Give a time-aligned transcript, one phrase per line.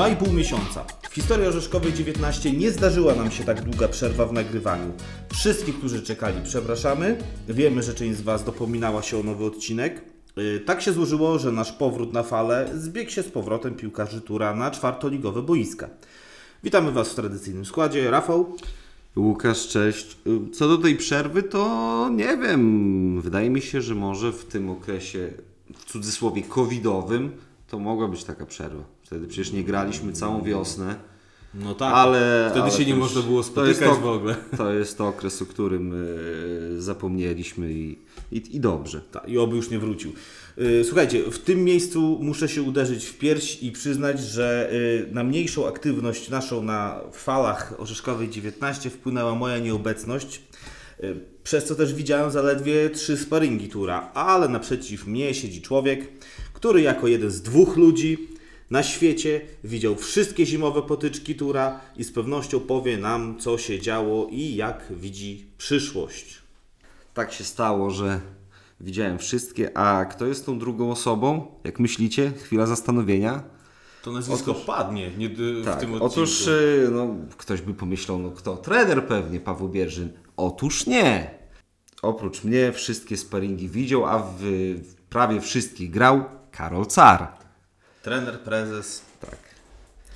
[0.00, 0.84] Dwa i pół miesiąca.
[1.10, 4.92] W historii Orzeszkowej 19 nie zdarzyła nam się tak długa przerwa w nagrywaniu.
[5.32, 7.18] Wszystkich, którzy czekali, przepraszamy.
[7.48, 10.02] Wiemy, że część z Was dopominała się o nowy odcinek.
[10.40, 14.54] Yy, Tak się złożyło, że nasz powrót na falę zbiegł się z powrotem piłkarzy Tura
[14.54, 15.88] na czwartoligowe boiska.
[16.64, 18.10] Witamy Was w tradycyjnym składzie.
[18.10, 18.56] Rafał,
[19.16, 20.16] Łukasz, cześć.
[20.52, 23.20] Co do tej przerwy, to nie wiem.
[23.20, 25.32] Wydaje mi się, że może w tym okresie,
[25.76, 27.30] w cudzysłowie covidowym,
[27.68, 28.82] to mogła być taka przerwa.
[29.02, 31.09] Wtedy przecież nie graliśmy całą wiosnę.
[31.54, 32.46] No tak, Ale.
[32.50, 34.36] wtedy ale się nie to można było to spotykać to- w ogóle.
[34.56, 37.98] To jest to okres, o którym e, zapomnieliśmy i,
[38.32, 39.00] i, i dobrze.
[39.12, 40.12] Tak, i oby już nie wrócił.
[40.56, 44.70] Yy, Słuchajcie, w tym miejscu muszę się uderzyć w pierś i przyznać, że
[45.06, 50.42] yy, na mniejszą aktywność naszą na falach Orzeszkowej 19 wpłynęła moja nieobecność,
[51.44, 56.08] przez co też widziałem zaledwie trzy sparingi tura, ale naprzeciw mnie siedzi człowiek,
[56.52, 58.28] który jako jeden z dwóch ludzi
[58.70, 64.26] na świecie widział wszystkie zimowe potyczki tura i z pewnością powie nam, co się działo
[64.30, 66.38] i jak widzi przyszłość.
[67.14, 68.20] Tak się stało, że
[68.80, 69.78] widziałem wszystkie.
[69.78, 71.46] A kto jest tą drugą osobą?
[71.64, 72.32] Jak myślicie?
[72.42, 73.42] Chwila zastanowienia.
[74.02, 76.04] To nazwisko padnie nie, w Tak, tym odcinku.
[76.06, 78.56] otóż y, no, ktoś by pomyślał, no kto?
[78.56, 80.12] Trener pewnie, Paweł Bierzyn.
[80.36, 81.34] Otóż nie.
[82.02, 84.42] Oprócz mnie wszystkie sparingi widział, a w,
[84.82, 87.39] w prawie wszystkich grał Karol Car.
[88.02, 89.38] Trener, prezes Tak.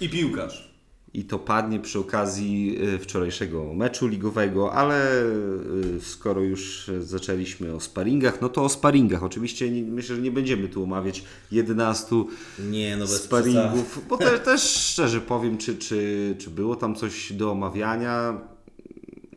[0.01, 0.75] i piłkarz.
[1.15, 7.81] I to padnie przy okazji y, wczorajszego meczu ligowego, ale y, skoro już zaczęliśmy o
[7.81, 9.23] sparingach, no to o sparingach.
[9.23, 12.17] Oczywiście nie, myślę, że nie będziemy tu omawiać 11
[12.59, 17.51] Nie, no sparingów, bo te, też szczerze powiem, czy, czy, czy było tam coś do
[17.51, 18.41] omawiania.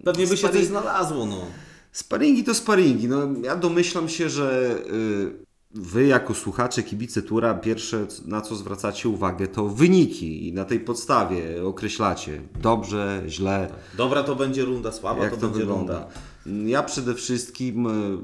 [0.03, 1.45] Pewnie by się Sparing- coś znalazło, no.
[1.91, 3.07] Sparingi to sparingi.
[3.07, 9.09] No, ja domyślam się, że y, wy jako słuchacze, kibice Tura, pierwsze na co zwracacie
[9.09, 15.23] uwagę to wyniki i na tej podstawie określacie dobrze, źle, Dobra to będzie runda, słaba
[15.23, 16.07] jak to, to, będzie wygląda.
[16.45, 16.69] runda.
[16.69, 18.17] Ja przede wszystkim y,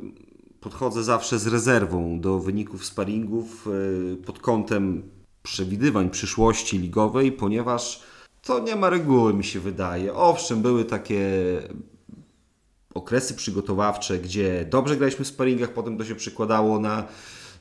[0.60, 5.04] podchodzę zawsze z rezerwą do wyników sparingów y, pod kątem
[5.44, 8.04] przewidywań przyszłości ligowej, ponieważ
[8.42, 10.14] to nie ma reguły, mi się wydaje.
[10.14, 11.32] Owszem, były takie
[12.94, 17.08] okresy przygotowawcze, gdzie dobrze graliśmy w sparingach, potem to się przekładało na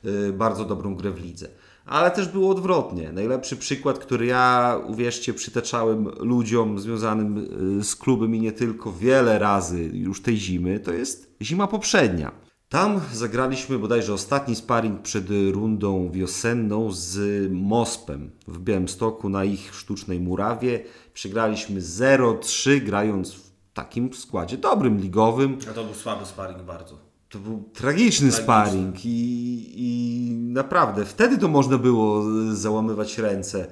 [0.05, 1.47] y, bardzo dobrą grę w lidze.
[1.85, 3.11] Ale też było odwrotnie.
[3.11, 7.47] Najlepszy przykład, który ja, uwierzcie, przytaczałem ludziom związanym
[7.79, 12.43] y, z klubem i nie tylko wiele razy już tej zimy, to jest zima poprzednia.
[12.73, 17.17] Tam zagraliśmy bodajże ostatni sparring przed rundą wiosenną z
[17.51, 20.83] Mospem w Białymstoku na ich sztucznej murawie.
[21.13, 23.42] Przegraliśmy 0-3 grając
[23.73, 25.57] takim składzie dobrym, ligowym.
[25.71, 26.97] A to był słaby sparring bardzo.
[27.29, 33.67] To był tragiczny, sparring i, i naprawdę wtedy to można było załamywać ręce.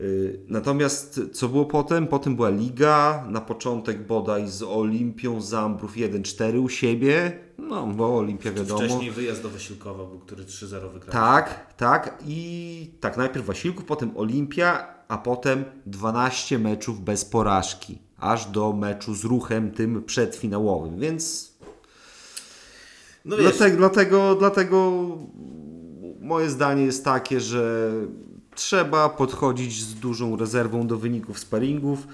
[0.00, 2.06] Y, Natomiast co było potem?
[2.06, 8.52] Potem była liga, na początek bodaj z Olimpią Zambrów 1-4 u siebie, no bo Olimpia
[8.52, 8.80] wiadomo.
[8.80, 11.12] Wcześniej wyjazd do Wasilkowa był, który 3-0 wygrał.
[11.12, 18.46] Tak, tak i tak najpierw Wasilków, potem Olimpia, a potem 12 meczów bez porażki, aż
[18.46, 21.54] do meczu z ruchem tym przedfinałowym, więc
[23.24, 25.02] No Dlatego, dlatego, dlatego
[26.20, 27.92] moje zdanie jest takie, że
[28.54, 32.06] trzeba podchodzić z dużą rezerwą do wyników sparingów.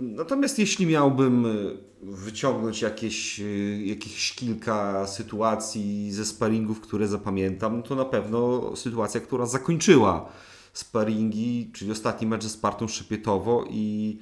[0.00, 7.94] Natomiast jeśli miałbym y, wyciągnąć jakieś, y, jakieś kilka sytuacji ze sparingów, które zapamiętam, to
[7.94, 10.28] na pewno sytuacja, która zakończyła
[10.72, 14.18] sparingi, czyli ostatni mecz ze Spartą Szepietowo i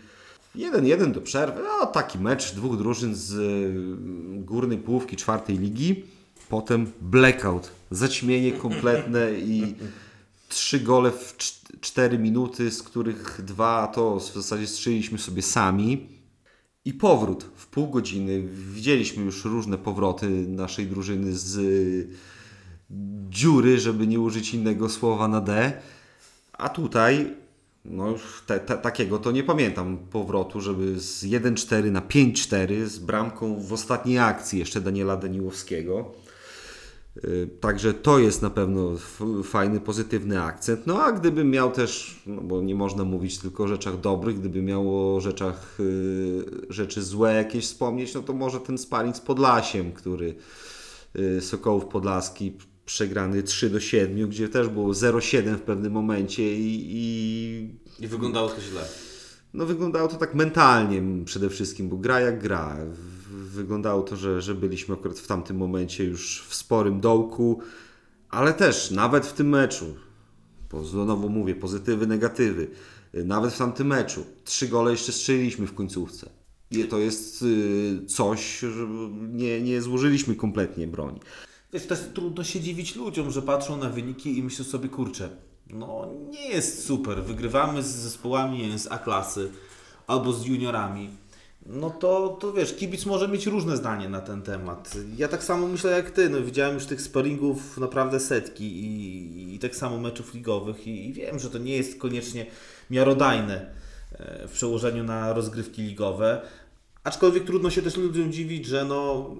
[0.57, 6.05] 1-1 do przerwy, a taki mecz dwóch drużyn z y, górnej połówki czwartej ligi.
[6.49, 9.75] Potem blackout, zaćmienie kompletne i
[10.49, 16.09] trzy gole w cz- cztery minuty, z których dwa to w zasadzie strzeliliśmy sobie sami.
[16.85, 18.43] I powrót w pół godziny.
[18.73, 22.09] Widzieliśmy już różne powroty naszej drużyny z y,
[23.29, 25.73] dziury, żeby nie użyć innego słowa na D.
[26.53, 27.37] A tutaj,
[27.85, 32.99] no już te, te, takiego to nie pamiętam powrotu, żeby z 1-4 na 5-4 z
[32.99, 36.13] bramką w ostatniej akcji jeszcze Daniela Daniłowskiego.
[37.25, 38.91] Y, Także to jest na pewno
[39.45, 40.87] fajny, pozytywny akcent.
[40.87, 44.65] No a gdybym miał też, no bo nie można mówić tylko o rzeczach dobrych, gdybym
[44.65, 49.93] miał o rzeczach, y, rzeczy złe jakieś wspomnieć, no to może ten sparring z Podlasiem,
[49.93, 50.35] który
[51.17, 52.53] y, Sokołów Podlaski
[52.87, 58.49] przegrany 3 do 7, gdzie też było 0-7 w pewnym momencie i, i I wyglądało
[58.49, 58.85] to źle.
[59.55, 62.77] no wyglądało to tak mentalnie przede wszystkim, bo gra jak gra.
[63.31, 67.61] Wyglądało to, że, że byliśmy akurat w tamtym momencie już w sporym dołku,
[68.31, 69.95] ale też nawet w tym meczu,
[70.73, 72.71] bo znowu mówię, pozytywy, negatywy,
[73.15, 76.31] nawet w tamtym meczu, trzy gole jeszcze strzeliliśmy w końcówce.
[76.71, 78.87] I to jest y, coś, że
[79.33, 81.21] nie, nie złożyliśmy kompletnie broni.
[81.75, 85.29] Wiesz, też trudno się dziwić ludziom, że patrzą na wyniki i myślą sobie, kurczę,
[85.71, 89.51] no nie jest super, wygrywamy z zespołami z A-klasy
[90.07, 91.11] albo z juniorami.
[91.67, 94.95] No to, to wiesz, kibic może mieć różne zdanie na ten temat.
[95.17, 99.59] Ja tak samo myślę jak ty, no widziałem już tych sparingów naprawdę setki i, i
[99.59, 102.47] tak samo meczów ligowych i, i wiem, że to nie jest koniecznie
[102.91, 103.75] miarodajne
[104.13, 106.43] e, w przełożeniu na rozgrywki ligowe,
[107.05, 109.31] aczkolwiek trudno się też ludziom dziwić, że no,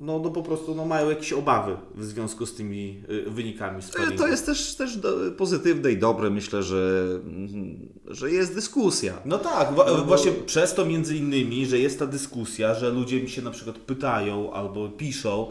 [0.00, 3.88] no, no po prostu no, mają jakieś obawy w związku z tymi y, wynikami To,
[3.88, 4.18] sparingu.
[4.18, 4.98] to jest też, też
[5.36, 6.30] pozytywne i dobre.
[6.30, 9.14] Myślę, że, mm, że jest dyskusja.
[9.24, 13.28] No tak, wa- właśnie przez to między innymi, że jest ta dyskusja, że ludzie mi
[13.28, 15.50] się na przykład pytają albo piszą,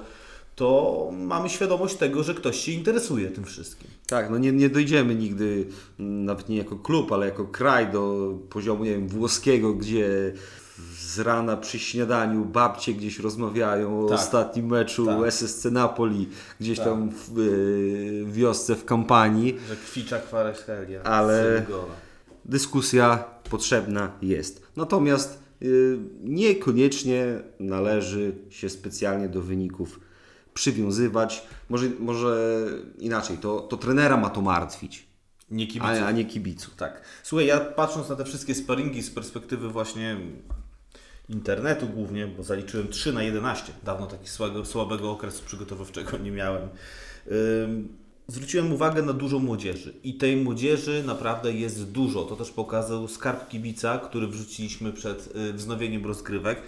[0.55, 3.87] to mamy świadomość tego, że ktoś się interesuje tym wszystkim.
[4.07, 5.65] Tak, no nie, nie dojdziemy nigdy,
[5.99, 10.33] mm, nawet nie jako klub, ale jako kraj do poziomu nie wiem, włoskiego, gdzie
[10.99, 14.19] z rana przy śniadaniu babcie gdzieś rozmawiają o Tak.
[14.19, 15.27] ostatnim meczu Tak.
[15.27, 16.29] SSC Napoli,
[16.59, 16.87] gdzieś Tak.
[16.87, 19.57] tam w y, wiosce, w kampanii.
[19.69, 21.03] Że kwicza kwarechelia.
[21.03, 21.65] Ale-.
[22.45, 24.61] Dyskusja potrzebna jest.
[24.75, 29.99] Natomiast y, niekoniecznie należy się specjalnie do wyników
[30.53, 31.47] przywiązywać.
[31.69, 32.65] Może, może
[32.99, 35.07] inaczej, to, to trenera ma to martwić,
[35.51, 36.75] Nie a, a nie kibiców.
[36.75, 37.01] Tak.
[37.23, 40.17] Słuchaj, ja patrząc na te wszystkie sparingi z perspektywy właśnie
[41.29, 43.73] internetu głównie, bo zaliczyłem 3 na 11.
[43.83, 46.69] Dawno takiego słabego, słabego okresu przygotowawczego nie miałem.
[48.27, 52.23] Zwróciłem uwagę na dużo młodzieży i tej młodzieży naprawdę jest dużo.
[52.23, 56.61] To też pokazał skarb kibica, który wrzuciliśmy przed y, wznowieniem rozgrywek.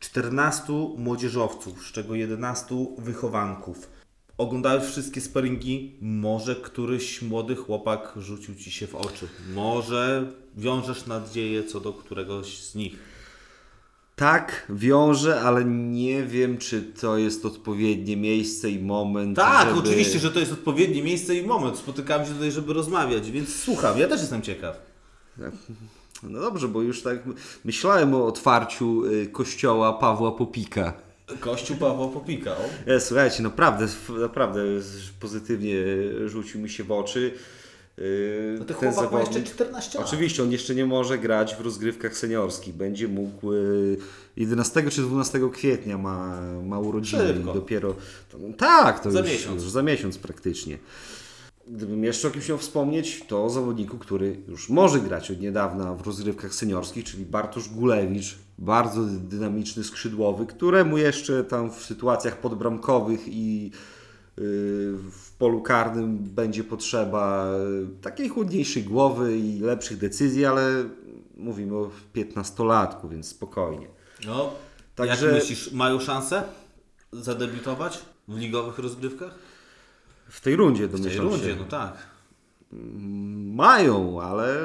[0.00, 3.90] 14 młodzieżowców, z czego 11 wychowanków.
[4.38, 9.28] Oglądałeś wszystkie sparingi, może któryś młody chłopak rzucił Ci się w oczy.
[9.54, 12.98] Może wiążesz nadzieję co do któregoś z nich.
[14.16, 19.36] Tak, wiąże, ale nie wiem, czy to jest odpowiednie miejsce i moment.
[19.36, 19.80] Tak, żeby...
[19.80, 21.78] oczywiście, że to jest odpowiednie miejsce i moment.
[21.78, 24.80] Spotykamy się tutaj, żeby rozmawiać, więc słucham, ja też jestem ciekaw.
[26.22, 27.18] No dobrze, bo już tak
[27.64, 30.92] myślałem o otwarciu y, kościoła Pawła Popika.
[31.40, 32.90] Kościół Pawła Popika, o.
[32.90, 33.88] E, Słuchajcie, naprawdę,
[34.20, 34.60] naprawdę
[35.20, 35.76] pozytywnie
[36.26, 37.34] rzucił mi się w oczy.
[37.98, 39.54] Yy, No to ten chłopak ma jeszcze zawodnik.
[39.54, 40.08] 14 lat.
[40.08, 42.74] Oczywiście, on jeszcze nie może grać w rozgrywkach seniorskich.
[42.74, 43.96] Będzie mógł yy,
[44.36, 47.50] 11 czy 12 kwietnia ma, ma urodziny Szybko.
[47.50, 47.94] i dopiero.
[48.58, 49.62] Tak, to Za już, miesiąc.
[49.62, 50.78] już za miesiąc praktycznie.
[51.68, 55.94] Gdybym jeszcze o kimś miał wspomnieć, to o zawodniku, który już może grać od niedawna
[55.94, 63.20] w rozgrywkach seniorskich, czyli Bartosz Gulewicz, bardzo dynamiczny skrzydłowy, któremu jeszcze tam w sytuacjach podbramkowych
[63.28, 63.70] i yy,
[64.36, 67.46] w polu karnym będzie potrzeba
[67.80, 70.84] yy, takiej chłodniejszej głowy i lepszych decyzji, ale
[71.36, 73.86] mówimy o 15-latku, więc spokojnie.
[74.26, 74.52] No,
[74.94, 76.42] Także- jak myślisz, mają szansę
[77.12, 77.98] zadebiutować
[78.28, 79.34] w ligowych rozgrywkach?
[80.28, 81.56] W tej rundzie W tej domyślam rundzie, się.
[81.56, 81.96] no tak.
[83.54, 84.56] Mają, ale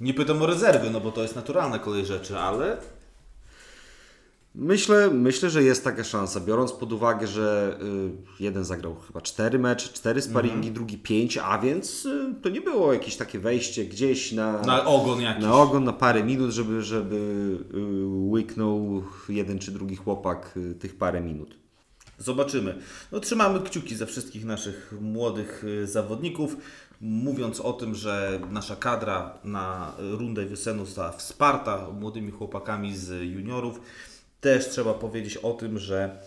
[0.00, 2.76] Nie pytam o rezerwy, no bo to jest naturalna kolej rzeczy, ale
[4.54, 7.78] Myślę, myślę, że jest taka szansa, biorąc pod uwagę, że
[8.40, 10.74] y, jeden zagrał chyba cztery mecze, cztery sparingi, Mhm.
[10.74, 15.20] drugi pięć, a więc y, to nie było jakieś takie wejście gdzieś na, na ogon
[15.20, 15.44] jakiś.
[15.44, 17.16] na ogon na parę minut, żeby, żeby
[17.74, 21.56] y, łyknął jeden czy drugi chłopak tych parę minut.
[22.18, 22.78] Zobaczymy.
[23.12, 26.56] No, trzymamy kciuki za wszystkich naszych młodych zawodników.
[27.00, 33.80] Mówiąc o tym, że nasza kadra na rundę wiosenną została wsparta młodymi chłopakami z juniorów,
[34.40, 36.18] też trzeba powiedzieć o tym, że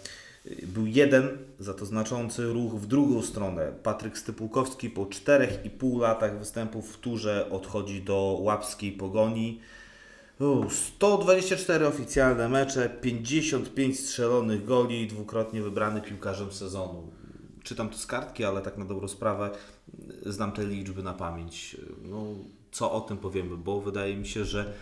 [0.63, 3.71] był jeden za to znaczący ruch w drugą stronę.
[3.83, 9.59] Patryk Stypułkowski po 4,5 latach występów w turze odchodzi do łapskiej pogoni.
[10.39, 17.11] U, 124 oficjalne mecze, 55 strzelonych goli, dwukrotnie wybrany piłkarzem sezonu.
[17.63, 19.49] Czytam to z kartki, ale tak na dobrą sprawę
[20.25, 21.77] znam te liczby na pamięć.
[22.03, 22.25] No,
[22.71, 24.73] co o tym powiemy, bo wydaje mi się, że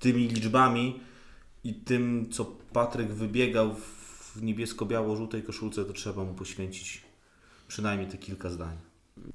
[0.00, 1.00] tymi liczbami
[1.68, 7.02] i tym, co Patryk wybiegał w niebiesko-biało-żółtej koszulce, to trzeba mu poświęcić
[7.68, 8.76] przynajmniej te kilka zdań.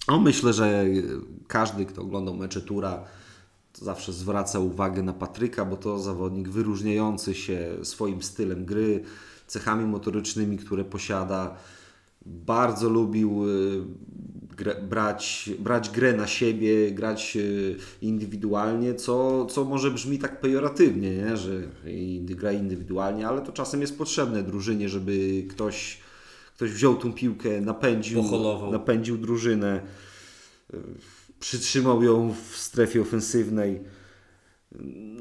[0.07, 0.85] No, myślę, że
[1.47, 3.03] każdy, kto oglądał mecze Tura,
[3.73, 9.03] zawsze zwraca uwagę na Patryka, bo to zawodnik wyróżniający się swoim stylem gry,
[9.47, 11.55] cechami motorycznymi, które posiada.
[12.25, 13.83] Bardzo lubił y,
[14.57, 21.15] grę, brać, brać grę na siebie, grać y, indywidualnie, co, co może brzmi tak pejoratywnie,
[21.15, 21.37] nie?
[21.37, 21.61] że
[22.19, 25.99] gra indywidualnie, ale to czasem jest potrzebne drużynie, żeby ktoś,
[26.55, 28.71] ktoś wziął tą piłkę, napędził, Poholował.
[28.71, 29.81] napędził drużynę,
[30.73, 30.77] y,
[31.39, 33.81] przytrzymał ją w strefie ofensywnej.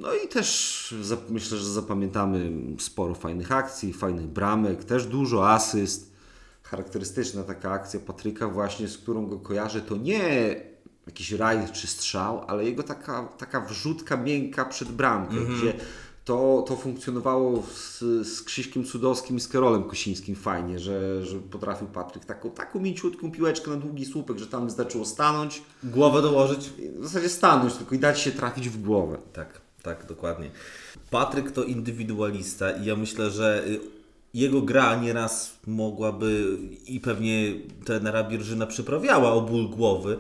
[0.01, 0.95] No i też
[1.29, 6.12] myślę, że zapamiętamy sporo fajnych akcji, fajnych bramek, też dużo asyst.
[6.73, 10.57] Charakterystyczna taka akcja Patryka właśnie, z którą go kojarzę, to nie
[11.07, 15.75] jakiś rajd czy strzał, ale jego taka, taka wrzutka miękka przed bramkę, gdzie
[16.25, 21.87] to, to funkcjonowało z, z Krzyśkiem Cudowskim i z Karolem Kosińskim fajnie, że, że potrafił
[21.87, 26.71] Patryk taką, taką mięciutką piłeczkę na długi słupek, że tam wystarczyło stanąć, Głowę dołożyć?
[26.99, 29.19] w zasadzie stanąć tylko i dać się trafić w głowę.
[29.33, 30.51] Tak, tak, dokładnie.
[31.11, 33.81] Patryk to indywidualista i ja myślę, że y,
[34.35, 40.19] jego gra nieraz mogłaby i pewnie trenera Birżyna przyprawiała o ból głowy,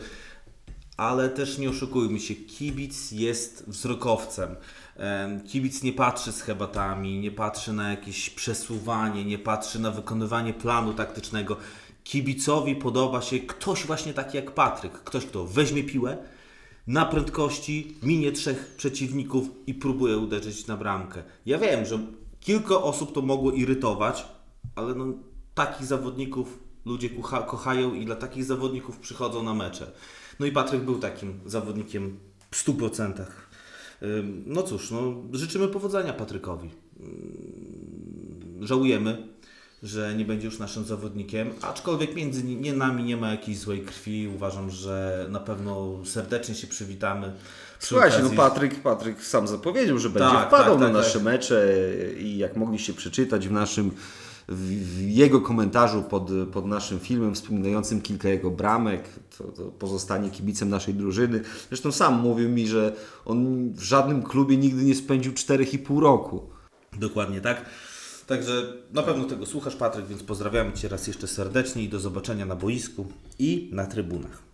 [0.96, 4.56] ale też nie oszukujmy się, kibic jest wzrokowcem.
[4.96, 10.94] Em, Kibic nie patrzy schematami, nie patrzy na jakieś przesuwanie, nie patrzy na wykonywanie planu
[10.94, 11.56] taktycznego.
[12.04, 14.92] Kibicowi podoba się ktoś właśnie taki jak Patryk.
[14.92, 16.16] Ktoś, kto weźmie piłę,
[16.86, 21.22] na prędkości, minie trzech przeciwników i próbuje uderzyć na bramkę.
[21.46, 21.98] Ja wiem, że
[22.42, 24.24] kilka osób to mogło irytować,
[24.76, 25.06] ale no,
[25.54, 29.90] takich zawodników ludzie kocha, kochają i dla takich zawodników przychodzą na mecze.
[30.40, 32.18] No i Patryk był takim zawodnikiem
[32.50, 33.24] w 100%.
[34.02, 36.70] Ym, No cóż, no, życzymy powodzenia Patrykowi.
[38.60, 39.28] Żałujemy,
[39.82, 43.80] że nie będzie już naszym zawodnikiem, aczkolwiek między ni- nie nami nie ma jakiejś złej
[43.82, 44.28] krwi.
[44.34, 47.32] Uważam, że na pewno serdecznie się przywitamy.
[47.82, 51.14] Słuchajcie, no okazji- Patryk, Patryk sam zapowiedział, że będzie Tak, wpadał tak, na tak, nasze
[51.14, 51.22] tak.
[51.22, 51.76] mecze
[52.18, 53.90] i jak mogliście przeczytać w naszym
[54.48, 59.04] w jego komentarzu pod, pod naszym filmem wspominającym kilka jego bramek,
[59.38, 61.40] to, to pozostanie kibicem naszej drużyny.
[61.68, 62.92] Zresztą sam mówił mi, że
[63.24, 66.42] on w żadnym klubie nigdy nie spędził 4,5 roku.
[66.98, 67.64] Dokładnie tak.
[68.26, 72.46] Także na pewno tego słuchasz, Patryk, więc pozdrawiamy Cię raz jeszcze serdecznie i do zobaczenia
[72.46, 73.06] na boisku
[73.38, 74.51] i na trybunach.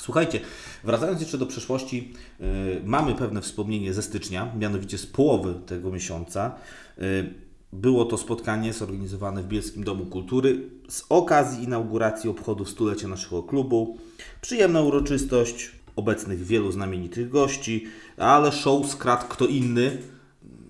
[0.00, 0.40] Słuchajcie,
[0.84, 2.46] wracając jeszcze do przeszłości, yy,
[2.84, 6.52] mamy pewne wspomnienie ze stycznia, mianowicie z połowy tego miesiąca.
[6.98, 7.34] Yy,
[7.72, 13.98] było to spotkanie zorganizowane w Bielskim Domu Kultury z okazji inauguracji obchodów stulecia naszego klubu.
[14.40, 19.98] Przyjemna uroczystość, obecnych wielu znamienitych gości, ale show skradł kto inny.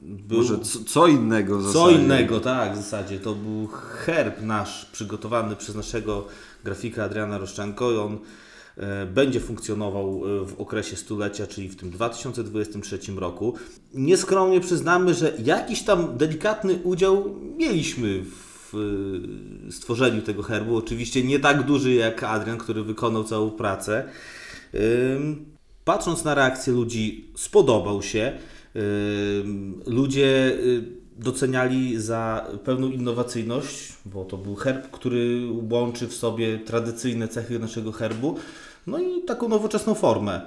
[0.02, 2.02] Był Może co, co innego w co zasadzie.
[2.02, 3.20] innego, tak, w zasadzie.
[3.20, 3.66] To był
[4.04, 6.26] herb nasz przygotowany przez naszego
[6.64, 8.18] grafika Adriana Roszczenko i on
[9.14, 13.54] będzie funkcjonował e, w okresie stulecia, czyli w tym 2023 roku.
[13.94, 18.74] Nieskromnie przyznamy, że jakiś tam delikatny udział mieliśmy w
[19.68, 20.76] e, stworzeniu tego herbu.
[20.76, 24.08] Oczywiście nie tak duży jak Adrian, który wykonał całą pracę.
[25.84, 28.38] Patrząc na reakcję ludzi, spodobał się.
[29.86, 30.58] Ludzie
[31.20, 37.92] doceniali za pewną innowacyjność, bo to był herb, który łączy w sobie tradycyjne cechy naszego
[37.92, 38.36] herbu,
[38.86, 40.40] no i taką nowoczesną formę.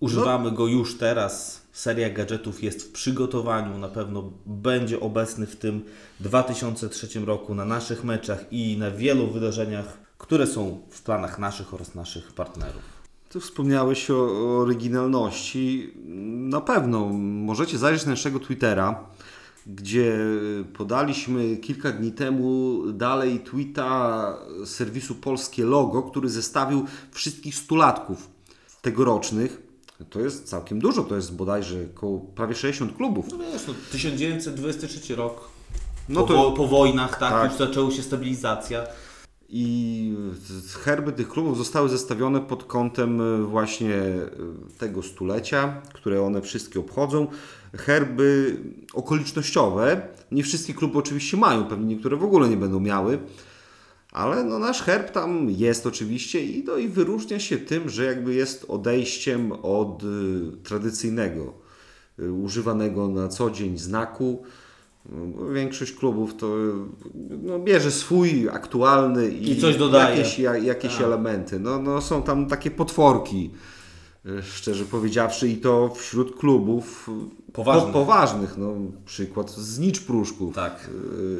[0.00, 1.62] Używamy go już teraz.
[1.72, 3.78] Seria gadżetów jest w przygotowaniu.
[3.78, 5.84] Na pewno będzie obecny w tym
[6.20, 11.94] 2003 roku na naszych meczach i na wielu wydarzeniach, które są w planach naszych oraz
[11.94, 12.82] naszych partnerów.
[13.28, 15.94] Tu wspomniałeś o, o oryginalności.
[16.34, 19.04] Na pewno możecie zajrzeć na naszego Twittera,
[19.68, 20.18] gdzie
[20.76, 28.30] podaliśmy kilka dni temu dalej tweeta serwisu Polskie Logo, który zestawił wszystkich stulatków
[28.82, 29.62] tegorocznych.
[30.10, 33.26] To jest całkiem dużo, to jest bodajże około prawie 60 klubów.
[33.32, 35.48] No wiesz, no, 1923 rok.
[36.08, 37.50] No po, to- po wojnach, tak, Tak.
[37.50, 38.86] już zaczęła się stabilizacja.
[39.48, 39.87] I
[40.84, 44.28] herby tych klubów zostały zestawione pod kątem e, właśnie e,
[44.78, 47.26] tego stulecia, które one wszystkie obchodzą.
[47.76, 48.56] Herby
[48.92, 50.08] okolicznościowe.
[50.32, 53.18] Nie wszystkie kluby oczywiście mają, pewnie niektóre w ogóle nie będą miały.
[54.12, 58.34] Ale no nasz herb tam jest oczywiście i, no, i wyróżnia się tym, że jakby
[58.34, 60.06] jest odejściem od y,
[60.64, 61.54] tradycyjnego,
[62.42, 64.44] używanego na co dzień znaku.
[65.08, 66.56] No, Większość klubów to
[67.42, 70.16] no, bierze swój aktualny i, I coś dodaje.
[70.18, 71.02] jakieś, ja- jakieś Tak.
[71.02, 71.60] elementy.
[71.60, 73.50] No, no, są tam takie potworki,
[74.26, 77.08] y, szczerze powiedziawszy, i to wśród klubów
[77.48, 77.92] y, Poważnych.
[77.92, 78.56] Po, poważnych.
[78.58, 78.74] No,
[79.06, 80.54] przykład Znicz Pruszków.
[80.54, 80.88] Tak.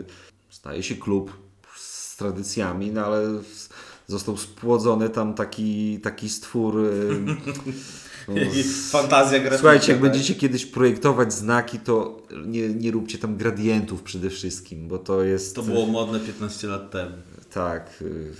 [0.00, 0.04] Y,
[0.50, 1.32] Staje się klub
[1.76, 3.22] z tradycjami, no ale
[4.06, 6.74] został spłodzony tam taki, taki stwór.
[8.36, 9.58] y, Fantazja graficzna.
[9.58, 10.10] Słuchajcie, jak tak.
[10.10, 15.54] będziecie kiedyś projektować znaki, to nie, nie róbcie tam gradientów przede wszystkim, bo to jest.
[15.56, 17.16] To było modne 15 lat temu.
[17.52, 17.90] tak.
[18.02, 18.32] y,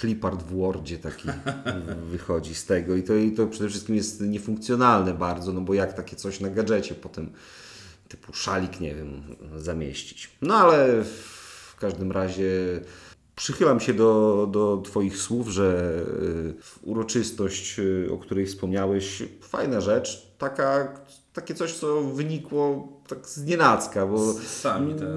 [0.00, 1.28] Clipart w Wordzie taki
[2.12, 5.92] wychodzi z tego i to, i to przede wszystkim jest niefunkcjonalne bardzo, no bo jak
[5.92, 7.30] takie coś na gadżecie potem
[8.08, 9.22] typu szalik, nie wiem,
[9.56, 10.30] zamieścić.
[10.42, 12.50] No ale w każdym razie
[13.36, 20.26] przychylam się do, do Twoich słów, że y, uroczystość, y, o której wspomniałeś, fajna rzecz,
[20.38, 20.94] taka,
[21.32, 25.08] takie coś, co wynikło tak z nienacka, bo Sami, tak.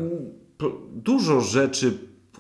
[0.94, 1.98] dużo rzeczy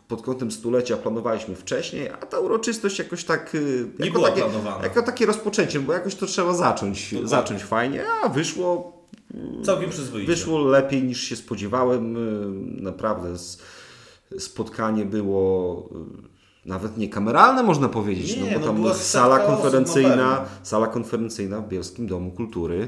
[0.07, 4.41] pod kątem stulecia planowaliśmy wcześniej, a ta uroczystość jakoś tak y, Nie jako była takie,
[4.41, 4.83] planowana.
[4.83, 7.29] jako takie rozpoczęcie, bo jakoś to trzeba zacząć, Dokładnie.
[7.29, 8.95] zacząć fajnie, a wyszło
[9.63, 10.27] Całkiem przyzwoicie.
[10.27, 12.17] Wyszło lepiej niż się spodziewałem.
[12.83, 13.57] Naprawdę s-
[14.39, 15.89] spotkanie było
[16.25, 20.45] y, nawet nie kameralne, można powiedzieć, Nie, no bo no tam była sala na konferencyjna,
[20.63, 22.87] sala konferencyjna w Bielskim Domu Kultury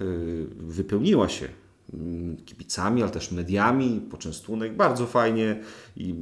[0.00, 1.48] y, wypełniła się
[1.94, 5.60] mm, kibicami, ale też mediami, poczęstunek, bardzo fajnie
[5.96, 6.14] i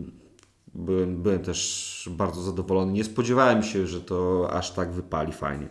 [0.75, 2.93] byłem, byłem też bardzo zadowolony.
[2.93, 5.69] Nie spodziewałem się, że to aż tak wypali fajnie.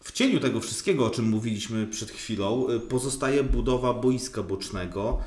[0.00, 5.18] W cieniu tego wszystkiego, o czym mówiliśmy przed chwilą, y, pozostaje budowa boiska bocznego.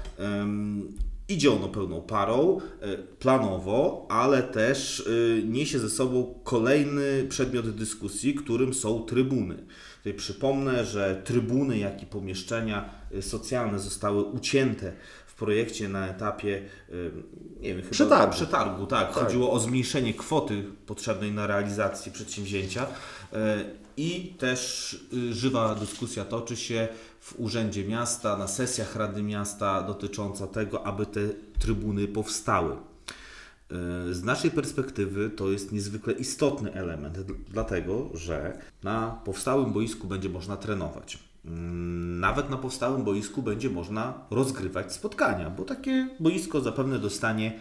[1.30, 8.34] Idzie ono pełną parą, y, planowo, ale też y, niesie ze sobą kolejny przedmiot dyskusji,
[8.34, 9.66] którym są trybuny.
[9.98, 14.94] Tutaj przypomnę, że trybuny, jak i pomieszczenia y, socjalne zostały ucięte
[15.28, 16.62] w projekcie na etapie
[17.62, 18.34] nie wiem, chyba Przetargu.
[18.34, 19.12] przetargu tak.
[19.12, 22.88] Chodziło o zmniejszenie kwoty potrzebnej na realizację przedsięwzięcia.
[23.98, 26.88] I też y, żywa dyskusja toczy się
[27.20, 31.20] w Urzędzie Miasta, na sesjach Rady Miasta dotycząca tego, aby te
[31.60, 32.72] trybuny powstały.
[32.74, 37.18] E, Z naszej perspektywy to jest niezwykle istotny element,
[37.50, 41.20] dlatego że na powstałym boisku będzie można trenować.
[41.46, 47.60] Mm, Nawet na powstałym boisku będzie można rozgrywać spotkania, bo takie boisko zapewne dostanie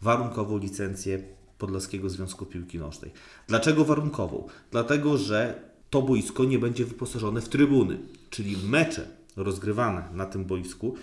[0.00, 1.22] warunkową licencję
[1.58, 3.12] Podlaskiego Związku Piłki Nożnej.
[3.48, 4.48] Dlaczego warunkową?
[4.70, 7.98] Dlatego, że to boisko nie będzie wyposażone w trybuny,
[8.30, 10.94] czyli mecze rozgrywane na tym boisku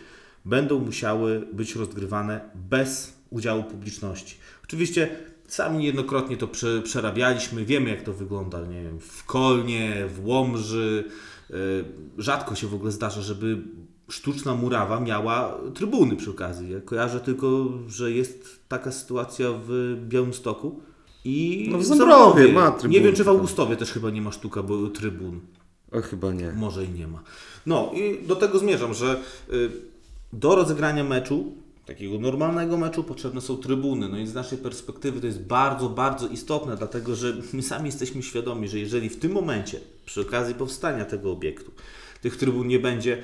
[0.45, 4.37] będą musiały być rozgrywane bez udziału publiczności.
[4.63, 5.09] Oczywiście
[5.47, 11.03] sami niejednokrotnie to prze, przerabialiśmy, wiemy jak to wygląda, nie wiem, w Kolnie, w Łomży.
[11.49, 11.85] Yy,
[12.17, 13.57] Rzadko się w ogóle zdarza, żeby
[14.09, 16.71] sztuczna murawa miała trybuny przy okazji.
[16.71, 20.81] Ja kojarzę tylko, że jest taka sytuacja w Białymstoku
[21.25, 22.99] i No w Zambrowie ma trybuny.
[22.99, 25.39] Nie wiem, czy w Augustowie też chyba nie ma sztuka bo trybun.
[25.91, 26.51] O, chyba nie.
[26.51, 27.23] Może i nie ma.
[27.65, 29.21] No i do tego zmierzam, że
[29.53, 29.69] y,
[30.33, 31.53] do rozegrania meczu,
[31.85, 34.09] takiego normalnego meczu, potrzebne są trybuny.
[34.09, 38.23] No i z naszej perspektywy to jest bardzo, bardzo istotne, dlatego że my sami jesteśmy
[38.23, 41.71] świadomi, że jeżeli w tym momencie, przy okazji powstania tego obiektu,
[42.21, 43.23] tych trybun nie będzie,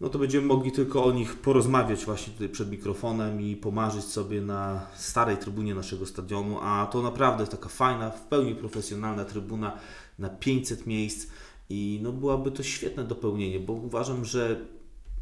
[0.00, 4.40] no to będziemy mogli tylko o nich porozmawiać właśnie tutaj przed mikrofonem i pomarzyć sobie
[4.40, 9.78] na starej trybunie naszego stadionu, a to naprawdę taka fajna, w pełni profesjonalna trybuna
[10.18, 11.26] na 500 miejsc
[11.70, 14.60] i no byłaby to świetne dopełnienie, bo uważam, że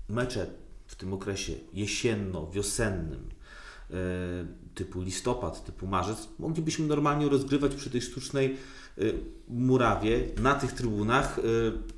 [0.09, 0.47] mecze
[0.87, 3.36] w tym okresie jesienno-wiosennym
[4.75, 8.57] typu listopad, typu marzec, moglibyśmy normalnie rozgrywać przy tej sztucznej
[8.99, 9.03] e,
[9.49, 11.43] murawie na tych trybunach e,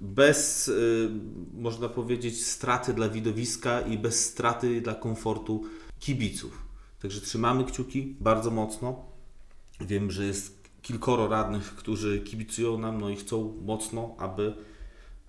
[0.01, 0.73] bez, e,
[1.61, 5.65] można powiedzieć, straty dla widowiska i bez straty dla komfortu
[5.99, 6.69] kibiców.
[7.03, 9.05] Także trzymamy kciuki bardzo mocno.
[9.81, 14.55] Wiem, że jest kilkoro radnych, którzy kibicują nam no i chcą mocno, aby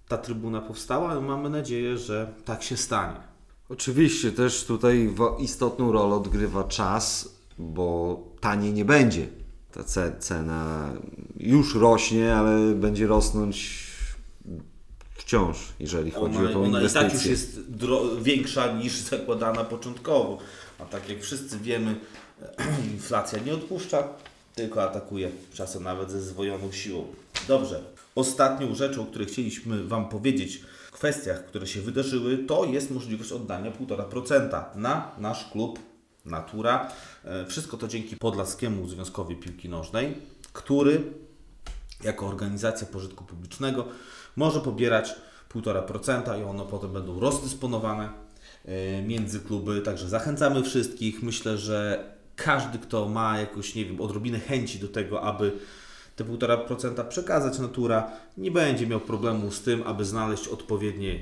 [0.08, 3.29] ta trybuna powstała, mamy nadzieję, że tak się stanie.
[3.70, 9.28] Oczywiście też tutaj istotną rolę odgrywa czas, bo taniej nie będzie.
[9.72, 10.90] Ta ce- cena
[11.38, 13.88] już rośnie, ale będzie rosnąć
[15.16, 17.02] wciąż, jeżeli chodzi Ona, o tą ona i inwestycję.
[17.10, 17.60] tak już jest
[18.22, 20.38] większa niż zakładana początkowo.
[20.80, 21.96] A tak jak wszyscy wiemy,
[22.94, 24.08] inflacja nie odpuszcza,
[24.56, 27.06] tylko atakuje, czasem nawet ze zdwojoną siłą.
[27.48, 27.84] Dobrze.
[28.16, 33.72] Ostatnią rzeczą, o której chcieliśmy Wam powiedzieć kwestiach, które się wydarzyły, to jest możliwość oddania
[33.72, 35.80] 1,5% na nasz klub
[36.26, 36.92] Natura.
[37.26, 40.18] E, Wszystko to dzięki Podlaskiemu Związkowi Piłki Nożnej,
[40.54, 41.04] który
[42.04, 43.86] jako organizacja pożytku publicznego
[44.36, 45.16] może pobierać
[45.50, 48.10] 1,5% i one potem będą rozdysponowane
[48.66, 49.82] e, między kluby.
[49.82, 51.24] Także zachęcamy wszystkich.
[51.24, 52.04] Myślę, że
[52.36, 55.52] każdy, kto ma jakąś, nie wiem, odrobinę chęci do tego, aby
[56.20, 61.20] te 1,5% przekazać natura, nie będzie miał problemu z tym, aby znaleźć odpowiednie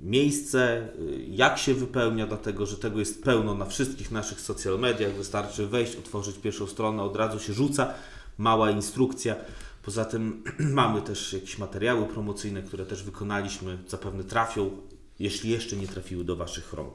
[0.00, 5.12] miejsce, y, jak się wypełnia, dlatego że tego jest pełno na wszystkich naszych social mediach.
[5.12, 7.94] Wystarczy wejść, otworzyć pierwszą stronę, od razu się rzuca
[8.38, 9.36] mała instrukcja.
[9.82, 10.42] Poza tym
[10.80, 14.70] mamy też jakieś materiały promocyjne, które też wykonaliśmy, zapewne trafią,
[15.18, 16.94] jeśli jeszcze nie trafiły do Waszych rąk.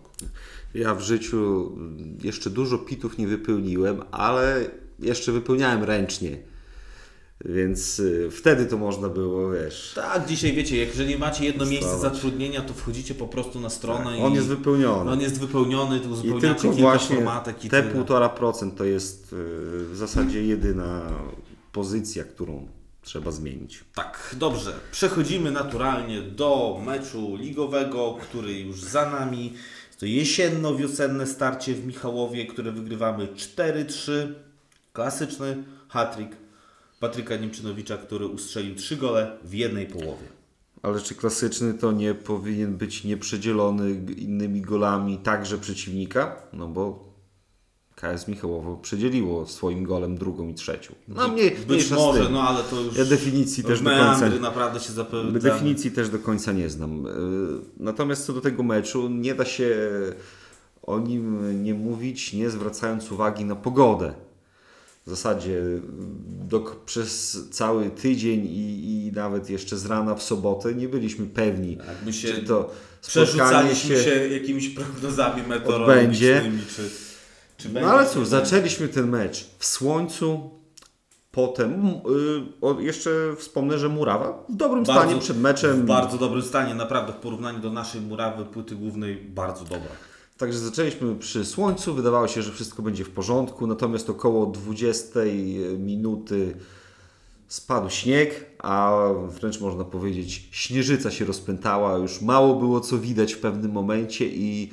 [0.74, 1.72] Ja w życiu
[2.24, 6.49] jeszcze dużo pitów nie wypełniłem, ale jeszcze wypełniałem ręcznie.
[7.46, 9.92] Więc y, wtedy to można było, wiesz.
[9.96, 12.14] Tak, dzisiaj wiecie, jak jeżeli macie jedno miejsce Wstawać.
[12.16, 15.12] zatrudnienia, to wchodzicie po prostu na stronę Tak, i on jest wypełniony.
[15.12, 18.04] on jest wypełniony, tu I uzupełniacie tylko kilka właśnie formatek i te tyle.
[18.04, 19.36] 1,5% to jest y,
[19.86, 21.02] w zasadzie jedyna
[21.72, 22.68] pozycja, którą
[23.02, 23.84] trzeba zmienić.
[23.96, 24.74] Tak, dobrze.
[24.92, 29.54] Przechodzimy naturalnie do meczu ligowego, który już za nami.
[30.00, 34.12] To jesienno-wiosenne starcie w Michałowie, które wygrywamy 4-3.
[34.94, 36.36] Klasyczny hat-trick
[37.00, 40.28] Patryka Niemczynowicza, który ustrzelił 3 gole w jednej połowie.
[40.82, 46.42] Ale czy klasyczny to nie powinien być nieprzedzielony innymi golami także przeciwnika?
[46.54, 47.10] No bo
[47.96, 50.96] KS Michałowo przedzieliło swoim golem drugą i trzecią.
[51.08, 52.98] No mniej, Być może, no ale to już...
[52.98, 54.94] Ja definicji też do końca naprawdę się.
[55.34, 57.04] Definicji też do końca nie znam.
[57.04, 57.12] Yy,
[57.78, 59.90] Natomiast co do tego meczu, nie da się
[60.84, 64.14] o nim nie mówić, nie zwracając uwagi na pogodę.
[65.10, 65.62] W zasadzie
[66.48, 71.78] do, przez cały tydzień i, i nawet jeszcze z rana w sobotę nie byliśmy pewni,
[71.78, 72.70] Tak, my się czy to
[73.02, 74.04] spotkanie się...
[74.04, 74.28] się...
[74.28, 76.90] jakimiś prognozami meteorologicznymi, czy,
[77.58, 80.50] czy No będzie, ale czy cóż, zaczęliśmy ten mecz w słońcu,
[81.32, 81.88] potem
[82.80, 85.82] y, jeszcze wspomnę, że Murawa w dobrym Bardzo- stanie przed meczem.
[85.82, 89.90] W bardzo dobrym stanie, naprawdę w porównaniu do naszej murawy płyty głównej bardzo dobra.
[90.40, 95.20] Także zaczęliśmy przy słońcu, wydawało się, że wszystko będzie w porządku, natomiast około 20
[95.78, 96.56] minuty
[97.48, 103.40] spadł śnieg, a wręcz można powiedzieć śnieżyca się rozpętała, już mało było co widać w
[103.40, 104.72] pewnym momencie i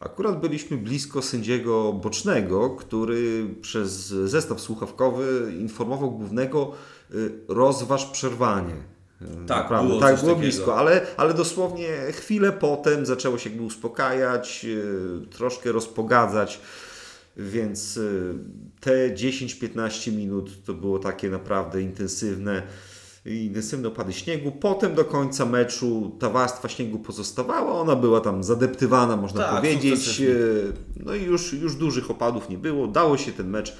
[0.00, 6.72] akurat byliśmy blisko sędziego bocznego, który przez zestaw słuchawkowy informował głównego
[7.14, 8.95] y, rozważ przerwanie.
[9.22, 13.64] Y, Tak, Naprawdę, było tak było blisko, ale, ale dosłownie chwilę potem zaczęło się jakby
[13.64, 16.60] uspokajać, yy, troszkę rozpogadzać,
[17.36, 18.34] więc yy,
[18.80, 22.62] te 10-15 minut to było takie naprawdę intensywne,
[23.26, 24.52] intensywne opady śniegu.
[24.52, 30.22] Potem do końca meczu ta warstwa śniegu pozostawała, ona była tam zadeptywana, można Tak, powiedzieć.
[30.96, 32.86] No i już, już dużych opadów nie było.
[32.86, 33.76] Dało się ten mecz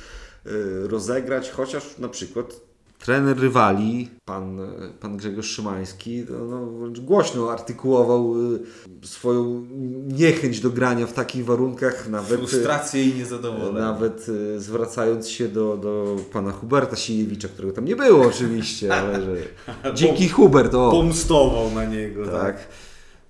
[0.88, 2.60] rozegrać, chociaż na przykład
[3.06, 4.60] trener rywali, pan,
[5.00, 8.58] pan Grzegorz Szymański, no, no, głośno artykułował y,
[9.06, 9.66] swoją
[10.06, 13.86] niechęć do grania w takich warunkach, nawet, y, Frustrację i niezadowolenie.
[13.86, 19.22] nawet y, zwracając się do, do pana Huberta Siniewicza, którego tam nie było oczywiście, ale
[19.22, 19.36] że
[19.94, 20.90] dzięki Hubert, o!
[20.90, 22.26] Pomstował na niego.
[22.26, 22.42] Tak.
[22.42, 22.68] Tak.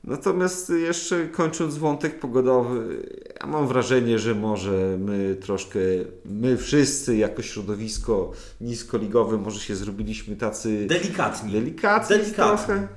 [0.06, 3.06] Natomiast jeszcze kończąc wątek pogodowy,
[3.40, 5.78] ja mam wrażenie, że może my troszkę,
[6.24, 11.52] my wszyscy jako środowisko niskoligowe, może się zrobiliśmy tacy Delikatni.
[11.52, 12.66] delikatni Delikatni.
[12.66, 12.88] trochę.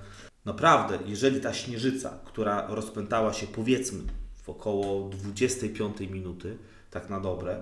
[0.46, 4.00] Naprawdę, jeżeli ta śnieżyca, która rozpętała się powiedzmy
[4.44, 6.58] w około 25 minuty,
[6.92, 7.62] tak na dobre,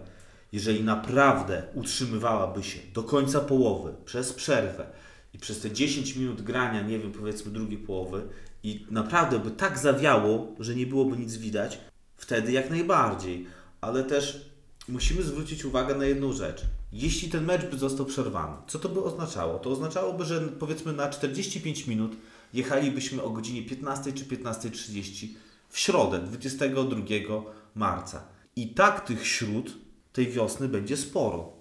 [0.52, 4.86] jeżeli naprawdę utrzymywałaby się do końca połowy, przez przerwę
[5.34, 8.22] i przez te 10 minut grania, nie wiem, powiedzmy drugiej połowy
[8.68, 11.80] i naprawdę by tak zawiało, że nie byłoby nic widać,
[12.18, 13.48] wtedy jak najbardziej.
[13.82, 14.52] Ale też
[14.90, 16.62] musimy zwrócić uwagę na jedną rzecz.
[16.92, 19.60] Jeśli ten mecz by został przerwany, co to by oznaczało?
[19.60, 22.12] To oznaczałoby, że powiedzmy na 45 minut
[22.54, 25.28] jechalibyśmy o godzinie 15 czy 15.30
[25.70, 27.42] w środę 22
[27.76, 28.24] marca.
[28.56, 29.78] I tak tych śród
[30.14, 31.54] tej wiosny będzie sporo.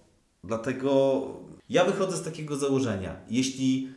[0.44, 1.26] Dlatego
[1.68, 3.16] ja wychodzę z takiego założenia.
[3.30, 3.90] Jeśli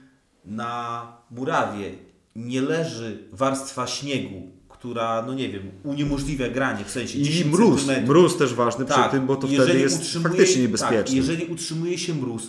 [0.46, 7.24] na murawie nie leży warstwa śniegu, która, no nie wiem, uniemożliwia granie, w sensie I
[7.24, 8.10] 10 mróz, centymetrów.
[8.10, 11.04] mróz też ważny przy tym, bo to wtedy jest faktycznie niebezpieczne.
[11.04, 12.48] Tak, jeżeli utrzymuje się mróz,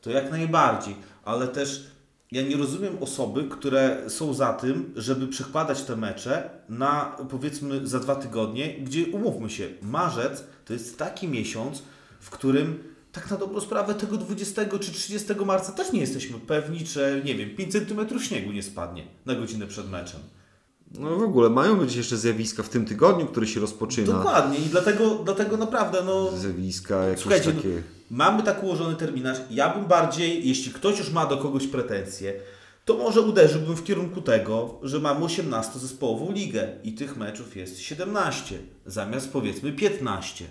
[0.00, 1.86] to jak najbardziej, ale też
[2.32, 8.00] ja nie rozumiem osoby, które są za tym, żeby przekładać te mecze na powiedzmy za
[8.00, 11.82] dwa tygodnie, gdzie umówmy się, marzec to jest taki miesiąc,
[12.20, 16.86] w którym tak na dobrą sprawę tego 20 czy 30 marca też nie jesteśmy pewni,
[16.86, 20.20] że nie wiem, 5 cm śniegu nie spadnie na godzinę przed meczem.
[20.94, 24.12] No w ogóle mają być jeszcze zjawiska w tym tygodniu, który się rozpoczyna.
[24.12, 27.68] Dokładnie i dlatego, dlatego naprawdę no, Zjawiska jakieś Słuchajcie, takie...
[27.68, 29.38] no, mamy tak ułożony terminarz.
[29.50, 32.40] Ja bym bardziej, jeśli ktoś już ma do kogoś pretensje,
[32.84, 38.58] to może uderzyłbym w kierunku tego, że mamy 18-zespołową ligę i tych meczów jest 17,
[38.86, 40.44] zamiast powiedzmy 15.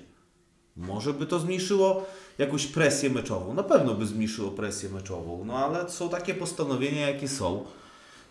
[0.76, 2.06] Może by to zmniejszyło
[2.38, 3.54] jakąś presję meczową.
[3.54, 7.64] Na pewno by zmniejszyło presję meczową, no ale są takie postanowienia, jakie są.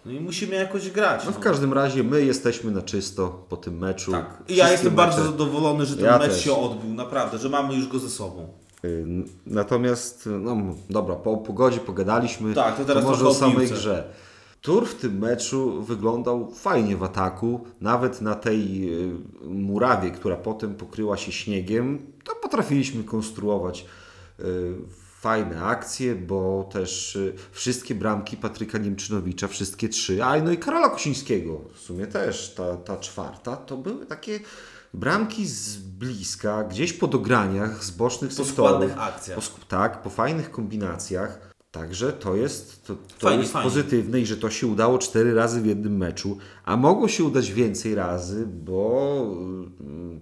[0.07, 1.25] No i musimy jakoś grać.
[1.27, 4.13] No w każdym razie my jesteśmy na czysto po tym meczu.
[4.13, 4.43] Tak.
[4.49, 6.45] I ja jestem bardzo mecze- zadowolony, że ten Ja mecz też.
[6.45, 8.49] się odbył, naprawdę, że mamy już go ze sobą.
[8.85, 9.05] Y,
[9.47, 10.57] Natomiast, no
[10.91, 12.55] dobra, po pogodzie pogadaliśmy.
[12.55, 13.75] Tak, to teraz może trochę o o samej piłce.
[13.75, 14.05] grze.
[14.61, 17.61] Tur w tym meczu wyglądał fajnie w ataku.
[17.81, 19.13] Nawet na tej y,
[19.49, 23.87] murawie, która potem pokryła się śniegiem, to potrafiliśmy konstruować
[24.41, 24.45] y,
[25.21, 30.89] fajne akcje, bo też y, wszystkie bramki Patryka Niemczynowicza, wszystkie trzy, a no i Karola
[30.89, 34.41] Kosińskiego w sumie też, ta, ta czwarta, to były takie
[34.95, 38.93] bramki z bliska, gdzieś po dograniach, z bocznych Po sektorów.
[39.35, 41.55] Po, tak, po fajnych kombinacjach.
[41.71, 43.71] Także to jest, to, to Fajnie, jest fajnie.
[43.71, 47.53] pozytywne i że to się udało cztery razy w jednym meczu, a mogło się udać
[47.53, 49.11] więcej razy, bo
[49.81, 50.21] mm,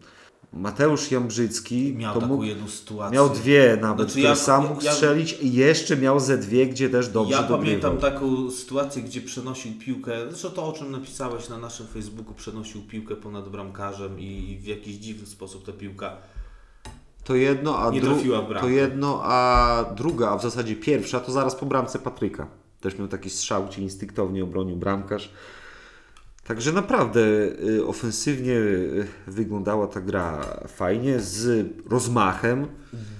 [0.52, 3.14] Mateusz Jambrzycki Miał taką mógł, jedną sytuację.
[3.14, 6.90] miał dwie nawet, Znaczy ja- sam mógł ja- strzelić i jeszcze miał ze dwie, gdzie
[6.90, 7.60] też dobrze Ja dogrywał.
[7.64, 12.82] pamiętam taką sytuację, gdzie przenosił piłkę, zresztą to o czym napisałeś na naszym Facebooku, przenosił
[12.82, 16.16] piłkę ponad bramkarzem i w jakiś dziwny sposób ta piłka
[17.24, 18.60] To jedno, a Nie dru- trafiła w bramkę.
[18.60, 22.46] To jedno, a druga, a w zasadzie pierwsza, to zaraz po bramce Patryka.
[22.80, 25.30] Też miał taki strzał, gdzie instynktownie obronił bramkarz.
[26.44, 32.66] Także naprawdę y, ofensywnie y, wyglądała ta gra fajnie, z rozmachem.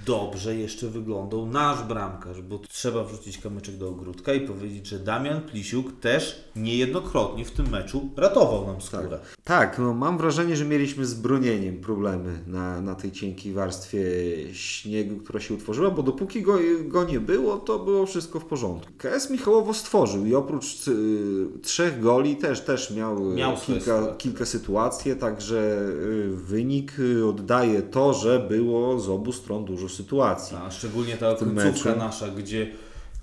[0.06, 5.40] Dobrze jeszcze wyglądał nasz bramkarz, bo trzeba wrzucić kamyczek do ogródka i powiedzieć, że Damian
[5.40, 9.18] Plisiuk też niejednokrotnie w tym meczu ratował nam skórę.
[9.44, 14.04] Tak, no mam wrażenie, że mieliśmy z bronieniem problemy na, na tej cienkiej warstwie
[14.52, 18.92] śniegu, która się utworzyła, bo dopóki go, go nie było, to było wszystko w porządku.
[18.98, 24.46] KS Michałowo stworzył i oprócz y, trzech goli też, też miał, y, Miał kilka, kilka
[24.46, 30.56] sytuacji, także y, wynik y, oddaje to, że było z obu stron dużo sytuacji.
[30.56, 32.72] A szczególnie ta końcówka nasza, gdzie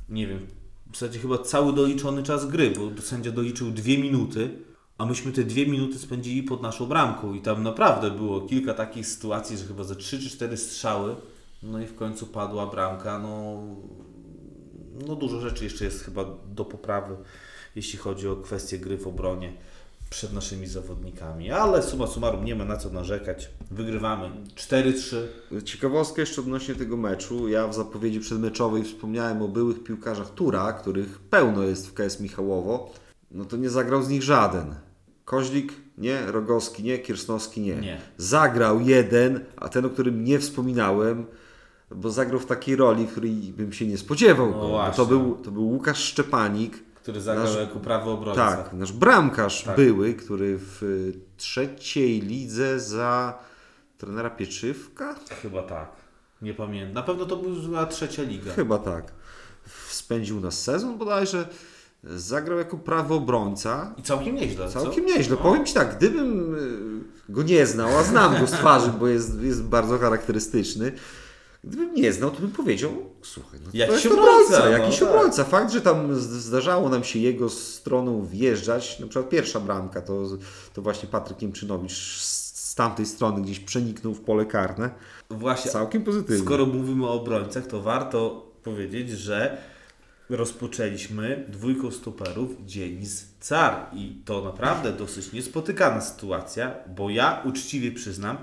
[0.09, 0.47] nie wiem,
[0.91, 4.49] w zasadzie chyba cały doliczony czas gry, bo sędzia doliczył dwie minuty,
[4.97, 7.33] a myśmy te dwie minuty spędzili pod naszą bramką.
[7.33, 11.15] I tam naprawdę było kilka takich sytuacji, że chyba ze trzy czy cztery strzały,
[11.63, 13.63] no i w końcu padła bramka, no,
[15.07, 17.15] no dużo rzeczy jeszcze jest chyba do poprawy,
[17.75, 19.53] jeśli chodzi o kwestię gry w obronie
[20.09, 25.15] przed naszymi zawodnikami, ale summa summarum nie ma na co narzekać, wygrywamy 4-3,
[25.65, 27.47] Ciekawostka jeszcze odnośnie tego meczu.
[27.47, 32.93] Ja w zapowiedzi przedmeczowej wspomniałem o byłych piłkarzach Tura, których pełno jest w KS Michałowo.
[33.31, 34.75] No to nie zagrał z nich żaden.
[35.25, 37.75] Koźlik nie, Rogowski nie, Kiersnowski nie.
[37.75, 38.01] Nie.
[38.17, 41.25] Zagrał jeden, a ten, o którym nie wspominałem,
[41.95, 44.51] bo zagrał w takiej roli, w której bym się nie spodziewał.
[44.51, 48.57] No to, był, to był Łukasz Szczepanik, który zagrał Nasz- jako prawy obrońca.
[48.57, 49.75] tak, nasz bramkarz Tak.
[49.75, 53.39] były, który w y, trzeciej lidze za
[53.97, 55.89] trenera Pieczywka Chyba tak.
[56.41, 56.93] Nie pamiętam.
[56.93, 58.53] Na pewno to była trzecia liga.
[58.53, 59.11] Chyba tak.
[59.89, 61.47] Spędził nas sezon bodajże.
[62.03, 63.93] Zagrał jako prawy obrońca.
[63.97, 64.69] I całkiem nieźle.
[64.69, 65.13] Całkiem co?
[65.17, 65.37] nieźle.
[65.37, 66.55] Powiem Ci tak, gdybym
[67.29, 70.91] y, go nie znał, a znam go z twarzy, bo jest, jest bardzo charakterystyczny.
[71.63, 72.91] Gdybym nie znał, to bym powiedział,
[73.21, 75.09] słuchaj, no to Jakiś jest obrońca, obrońca, no jakiś tak.
[75.09, 75.43] obrońca.
[75.43, 80.23] Fakt, że tam zdarzało nam się jego stroną wjeżdżać, na przykład pierwsza bramka, to,
[80.73, 84.89] to właśnie Patryk Niemczynowicz z tamtej strony gdzieś przeniknął w pole karne.
[85.29, 86.45] Właśnie, Całkiem pozytywnie.
[86.45, 89.57] skoro mówimy o obrońcach, to warto powiedzieć, że
[90.29, 93.75] rozpoczęliśmy dwójką stoperów dzień z car.
[93.93, 98.37] I to naprawdę dosyć niespotykana sytuacja, bo ja uczciwie przyznam,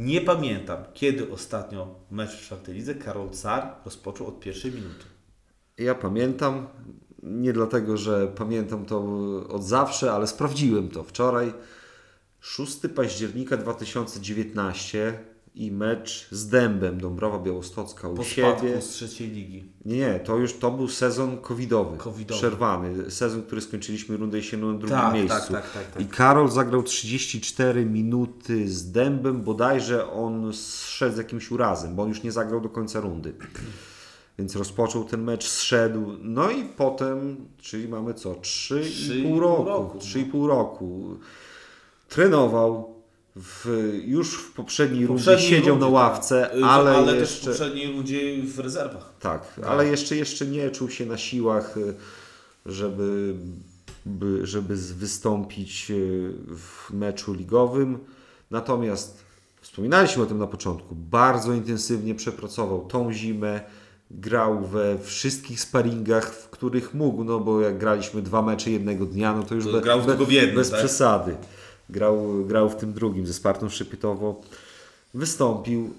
[0.00, 5.04] nie pamiętam, kiedy ostatnio mecz w czwartej lidze Karol Car rozpoczął od pierwszej minuty.
[5.78, 6.68] Ja pamiętam,
[7.22, 9.04] nie dlatego, że pamiętam to
[9.48, 11.52] od zawsze, ale sprawdziłem to wczoraj.
[12.40, 15.18] 6 października 2019
[15.54, 18.82] i mecz z Dębem Dąbrowa Białostocka u Po siebie.
[18.82, 19.64] z trzeciej ligi.
[19.84, 22.38] Nie, nie, to już to był sezon covidowy, Covidowy.
[22.38, 23.10] przerwany.
[23.10, 25.38] Sezon, który skończyliśmy rundę jesienną na drugim Tak, miejscu.
[25.38, 26.02] tak, tak, tak, tak.
[26.02, 32.08] I Karol zagrał 34 minuty z Dębem, bodajże on zszedł z jakimś urazem, bo on
[32.08, 33.32] już nie zagrał do końca rundy.
[34.38, 39.98] Więc rozpoczął ten mecz, zszedł, no i potem, czyli mamy co, 3,5 3,5 roku, roku,
[39.98, 41.16] 3,5 roku.
[42.08, 42.94] Trenował,
[43.36, 43.66] w,
[44.04, 46.58] już w poprzedniej rundzie siedział rundzie, na ławce, tak.
[46.60, 47.44] Y, ale, ale też jeszcze...
[47.44, 49.12] w poprzedniej rundzie w rezerwach.
[49.20, 51.94] Tak, ale jeszcze, jeszcze nie czuł się na siłach, y,
[52.66, 53.34] żeby,
[54.06, 57.98] by, żeby wystąpić y, w meczu ligowym.
[58.50, 59.24] Natomiast
[59.60, 63.60] wspominaliśmy o tym na początku, bardzo intensywnie przepracował tą zimę,
[64.10, 69.34] grał we wszystkich sparingach, w których mógł, no bo jak graliśmy dwa mecze jednego dnia,
[69.34, 70.78] no to już To be- grał be- tylko w jednym, bez tak?
[70.78, 71.36] przesady.
[71.90, 74.40] Grał, grał w tym drugim ze Spartą Szypytowo.
[75.14, 75.90] Wystąpił.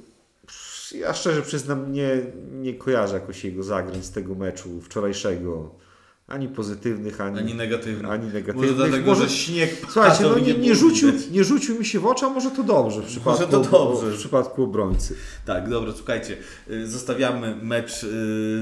[0.95, 5.75] Ja szczerze przyznam, nie, nie kojarzę jakoś jego zagrań z tego meczu wczorajszego.
[6.31, 8.11] Ani pozytywnych, ani, Ani negatywnych.
[8.11, 8.75] Ani Może negatywnych.
[8.75, 12.29] dlatego, że śnieg Słuchajcie, no nie, nie, rzucił, nie rzucił mi się w oczy, a
[12.29, 14.11] może to dobrze w przypadku, to dobrze.
[14.11, 15.15] w przypadku obrońcy.
[15.45, 16.37] Tak, dobra, słuchajcie,
[16.69, 18.07] y, zostawiamy mecz y,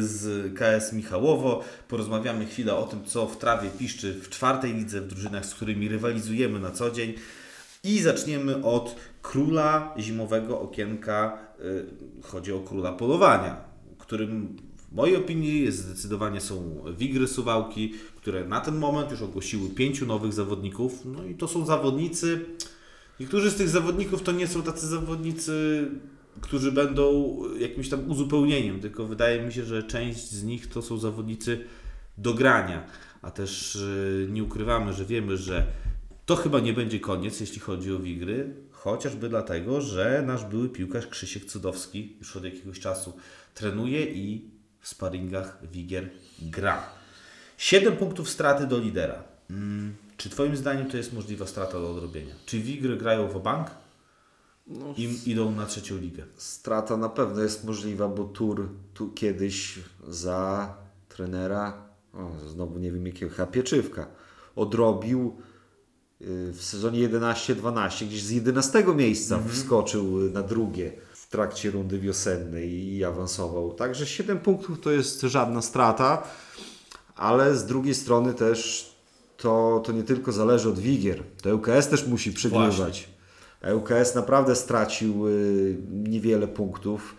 [0.02, 5.08] z KS Michałowo, porozmawiamy chwilę o tym, co w trawie piszczy w czwartej lidze, w
[5.08, 7.14] drużynach, z którymi rywalizujemy na co dzień
[7.84, 11.86] i zaczniemy od króla zimowego okienka, y,
[12.24, 13.70] chodzi o króla polowania.
[13.98, 14.58] którym
[14.92, 20.34] w mojej opinii zdecydowanie są Wigry Suwałki, które na ten moment już ogłosiły pięciu nowych
[20.34, 21.06] zawodników.
[21.06, 22.46] No i to są zawodnicy,
[23.20, 25.88] niektórzy z tych zawodników to nie są tacy zawodnicy,
[26.42, 30.98] którzy będą jakimś tam uzupełnieniem, tylko wydaje mi się, że część z nich to są
[30.98, 31.66] zawodnicy
[32.18, 32.88] do grania.
[33.22, 35.68] A też y, nie ukrywamy, że wiemy, że
[36.26, 41.08] to chyba nie będzie koniec, jeśli chodzi o Wigry, chociażby dlatego, że nasz były piłkarz
[41.08, 43.14] Krzysiek Cudowski już od jakiegoś czasu
[43.54, 46.10] trenuje i w sparingach Wigier
[46.42, 46.84] gra.
[47.58, 49.24] 7 punktów straty do lidera.
[49.50, 52.36] Mm, czy Twoim zdaniem to jest możliwa strata do odrobienia?
[52.46, 53.68] Czy Wigry grają w bank
[54.98, 56.26] i idą na trzecią ligę?
[56.38, 60.74] Strata na pewno jest możliwa, bo Tur tu kiedyś za
[61.10, 64.08] trenera, o, znowu nie wiem jakiego, chyba Pieczywka,
[64.56, 65.38] odrobił
[66.22, 70.92] y, w sezonie 11-12, gdzieś z 11 miejsca wskoczył y, na drugie
[71.30, 73.74] w trakcie rundy wiosennej i awansował.
[73.74, 76.24] Także 7 punktów to jest żadna strata,
[77.16, 78.90] ale z drugiej strony też
[79.38, 83.10] to, to nie tylko zależy od Wigier, to ŁKS też musi przygrywać.
[83.76, 87.16] ŁKS naprawdę stracił y, niewiele punktów.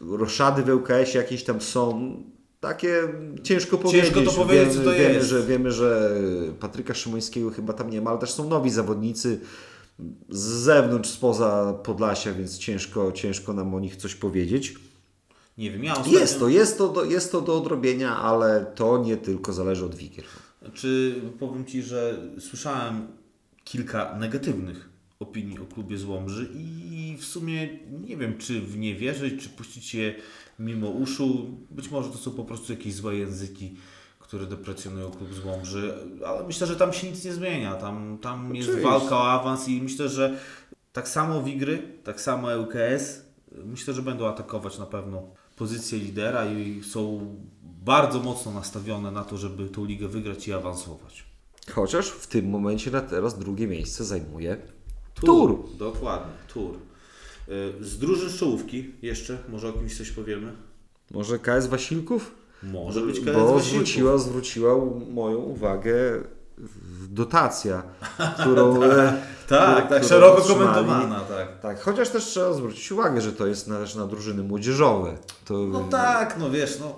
[0.00, 2.16] Roszady w ŁKS jakieś tam są.
[2.60, 3.08] Takie
[3.42, 4.04] ciężko powiedzieć.
[4.04, 5.28] Ciężko to powiedzieć, wiemy, co to wiemy, jest.
[5.28, 6.10] Że, wiemy, że
[6.60, 9.40] Patryka Szymańskiego chyba tam nie ma, ale też są nowi zawodnicy
[10.28, 14.74] z zewnątrz, spoza Podlasia, więc ciężko, ciężko nam o nich coś powiedzieć.
[15.58, 16.18] Nie wiem, ja ostatnio...
[16.18, 19.94] Jest to, jest to, do, jest to do odrobienia, ale to nie tylko zależy od
[19.94, 20.24] Wigier.
[20.74, 23.06] Czy powiem Ci, że słyszałem
[23.64, 24.88] kilka negatywnych
[25.20, 27.78] opinii o klubie z Łomży i w sumie
[28.08, 30.14] nie wiem, czy w nie wierzyć, czy puścić je
[30.58, 31.46] mimo uszu.
[31.70, 33.76] Być może to są po prostu jakieś złe języki,
[34.24, 35.94] które deprecjonują klub z Łomży,
[36.26, 37.74] ale myślę, że tam się nic nie zmienia.
[37.74, 40.38] Tam, tam jest walka o awans i myślę, że
[40.92, 43.22] tak samo Wigry, tak samo ŁKS,
[43.64, 45.22] myślę, że będą atakować na pewno
[45.56, 51.24] pozycję lidera i są bardzo mocno nastawione na to, żeby tą ligę wygrać i awansować.
[51.72, 54.56] Chociaż w tym momencie na teraz drugie miejsce zajmuje
[55.14, 55.68] Tur.
[55.78, 56.76] Dokładnie, Tur.
[57.48, 60.52] Y, Z drużyn czołówki jeszcze, może o kimś coś powiemy?
[61.10, 62.43] Może KS Wasilków?
[62.72, 64.74] Może być KS Bo zwróciła, zwróciła
[65.10, 65.94] moją uwagę
[67.10, 67.82] dotacja,
[68.40, 70.68] którą, e, Tak, tak, którą szeroko otrzymali.
[70.68, 71.60] komentowana, tak.
[71.60, 75.18] Tak, chociaż też trzeba zwrócić uwagę, że to jest też na drużyny młodzieżowe.
[75.44, 76.96] To, No tak, no wiesz, no...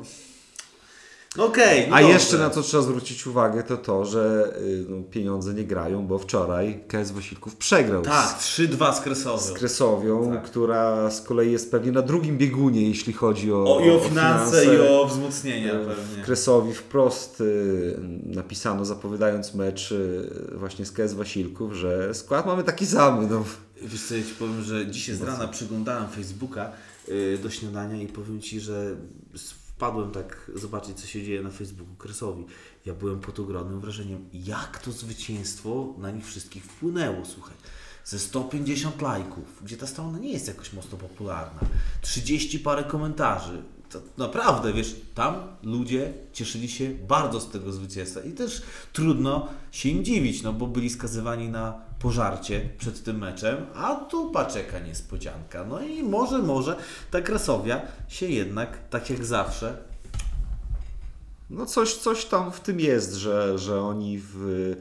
[1.38, 2.14] Okej, no A dobrze.
[2.14, 6.18] jeszcze na co trzeba zwrócić uwagę, to to, że y, no, pieniądze nie grają, bo
[6.18, 9.54] wczoraj KS Wasilków przegrał Tak, z, 3-2 z z Kresowią.
[9.54, 10.42] Kresowią, Tak.
[10.42, 14.64] która z kolei jest pewnie na drugim biegunie, jeśli chodzi o, O, I o finanse,
[14.74, 16.24] i o wzmocnienia W pewnie.
[16.24, 17.96] Kresowi wprost y,
[18.26, 23.28] napisano, zapowiadając mecz y, właśnie z KS Wasilków, że skład mamy taki sam.
[23.30, 23.44] No.
[23.82, 26.72] Wiesz co, ja Ci powiem, że dzisiaj z rana przeglądałem Facebooka
[27.08, 28.96] y, do śniadania i powiem Ci, że
[29.76, 32.44] wpadłem tak zobaczyć, co się dzieje na Facebooku Kresowi.
[32.86, 37.54] Ja byłem pod ogromnym wrażeniem, jak to zwycięstwo na nich wszystkich wpłynęło, słuchaj.
[38.04, 41.60] Ze 150 lajków, gdzie ta strona nie jest jakoś mocno popularna,
[42.00, 43.62] 30 parę komentarzy.
[43.90, 48.62] To naprawdę, wiesz, tam ludzie cieszyli się bardzo z tego zwycięstwa i też
[48.92, 54.30] trudno się im dziwić, no bo byli skazywani na pożarcie przed tym meczem, a tu
[54.30, 55.64] paczeka niespodzianka.
[55.64, 56.76] No i może, może
[57.10, 59.76] ta Krasowia się jednak, tak jak zawsze,
[61.50, 64.74] No coś, coś tam w tym jest, że, że oni w,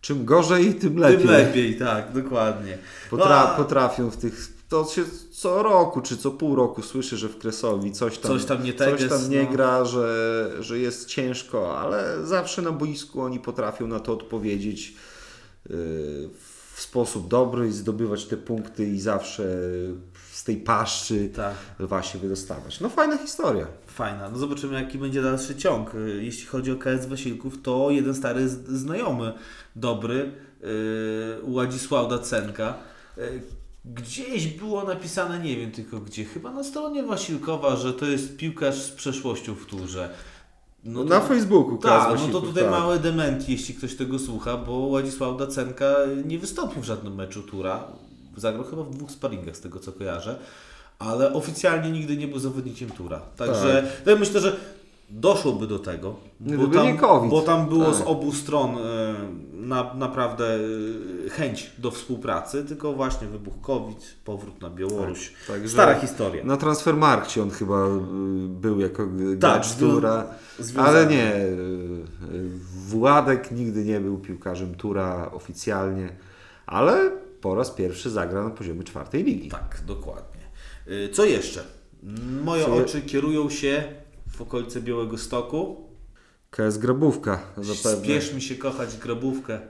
[0.00, 1.18] czym gorzej, tym lepiej.
[1.18, 2.78] tym lepiej, tak, dokładnie.
[3.10, 4.52] Potra- No, Potrafią w tych.
[4.68, 8.44] To się co roku czy co pół roku słyszy, że w Kresowi coś tam, Coś
[8.44, 9.50] tam nie coś teges, tam nie no.
[9.50, 14.94] gra, że, że jest ciężko, ale zawsze na boisku oni potrafią na to odpowiedzieć
[15.70, 15.76] yy,
[16.80, 19.44] w sposób dobry i zdobywać te punkty i zawsze
[20.32, 21.54] z tej paszczy Tak.
[21.78, 22.80] właśnie wydostawać.
[22.80, 23.66] No fajna historia.
[23.86, 24.30] Fajna.
[24.30, 25.92] No zobaczymy, jaki będzie dalszy ciąg.
[26.20, 29.32] Jeśli chodzi o KS Wasilków, to jeden stary znajomy,
[29.76, 30.68] dobry, yy,
[31.42, 32.74] Ładisław Dacenka.
[33.16, 33.42] Yy,
[33.84, 38.82] gdzieś było napisane, nie wiem tylko gdzie, chyba na stronie Wasilkowa, że to jest piłkarz
[38.82, 40.10] z przeszłością w turze.
[40.84, 42.72] No na Facebooku KS Tak, no to tutaj tak.
[42.72, 45.94] małe dementi, jeśli ktoś tego słucha, bo Ładisław Dacenka
[46.24, 47.84] nie wystąpił w żadnym meczu Tura.
[48.36, 50.38] Zagrał chyba w dwóch sparingach, z tego co kojarzę,
[50.98, 53.20] ale oficjalnie nigdy nie był zawodnikiem Tura.
[53.36, 54.56] Także ja myślę, że
[55.10, 57.94] doszłoby do tego, bo tam, bo tam było Tak.
[57.94, 59.14] z obu stron e,
[59.60, 60.54] na, naprawdę
[61.26, 65.32] e, chęć do współpracy, tylko właśnie wybuch COVID, powrót na Białoruś.
[65.46, 66.44] Tak, także- Stara historia.
[66.44, 68.00] Na Transfermarkcie on chyba y,
[68.48, 70.26] był jako Tak, gracz Tura,
[70.58, 70.88] związany.
[70.88, 71.34] ale nie.
[71.36, 71.38] y,
[72.34, 72.48] y,
[72.86, 76.08] Władek nigdy nie był piłkarzem Tura oficjalnie,
[76.66, 79.48] ale po raz pierwszy zagra na poziomie czwartej ligi.
[79.48, 80.40] Tak, dokładnie.
[80.88, 81.64] Y, Co jeszcze?
[82.44, 83.84] Moje Co je- oczy kierują się
[84.30, 85.89] w okolice Białego Stoku.
[86.50, 88.04] KS Grabówka zapewne.
[88.04, 89.60] Spiesz mi się kochać grabówkę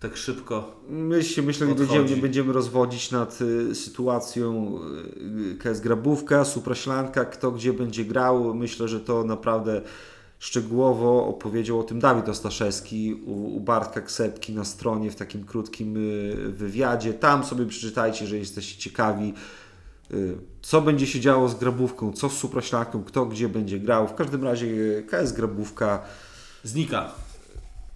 [0.00, 0.80] tak szybko.
[0.88, 4.78] Myślę, myślę że będziemy, nie będziemy rozwodzić nad y, sytuacją
[5.52, 8.54] y, KS Grabówka, Supraślanka, kto gdzie będzie grał.
[8.54, 9.82] Myślę, że to naprawdę
[10.38, 15.96] szczegółowo opowiedział o tym Dawid Ostaszewski u, u Bartka Ksepki na stronie w takim krótkim
[15.96, 17.14] y, wywiadzie.
[17.14, 19.34] Tam sobie przeczytajcie, że jesteście ciekawi,
[20.62, 24.08] co będzie się działo z Grabówką, co z Supraślanką, kto gdzie będzie grał.
[24.08, 26.02] W każdym razie y, KS Grabówka
[26.64, 27.12] Znika.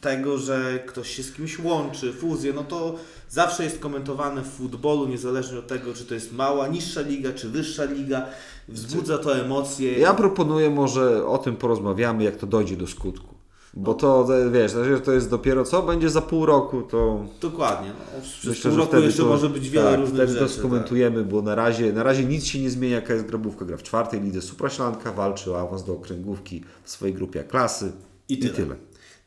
[0.00, 2.94] tego, że ktoś się z kimś łączy, fuzje, no to
[3.30, 7.48] zawsze jest komentowane w futbolu, niezależnie od tego, czy to jest mała, niższa liga, czy
[7.48, 8.26] wyższa liga.
[8.68, 9.98] Wzbudza to emocje.
[9.98, 13.33] Ja proponuję może o tym porozmawiamy, jak to dojdzie do skutku.
[13.76, 17.88] Bo to, wiesz, że to jest dopiero co będzie za pół roku, to Dokładnie.
[17.88, 20.40] No, przez myślę, pół roku jeszcze to, może być wiele tak, różnych rzeczy.
[20.40, 23.00] to skomentujemy, bo na razie, na razie nic się nie zmienia.
[23.00, 27.44] KS Grabówka gra w czwartej lidze Supraślanka, walczy o awans do okręgówki w swojej grupie
[27.44, 27.92] klasy
[28.28, 28.76] I tyle.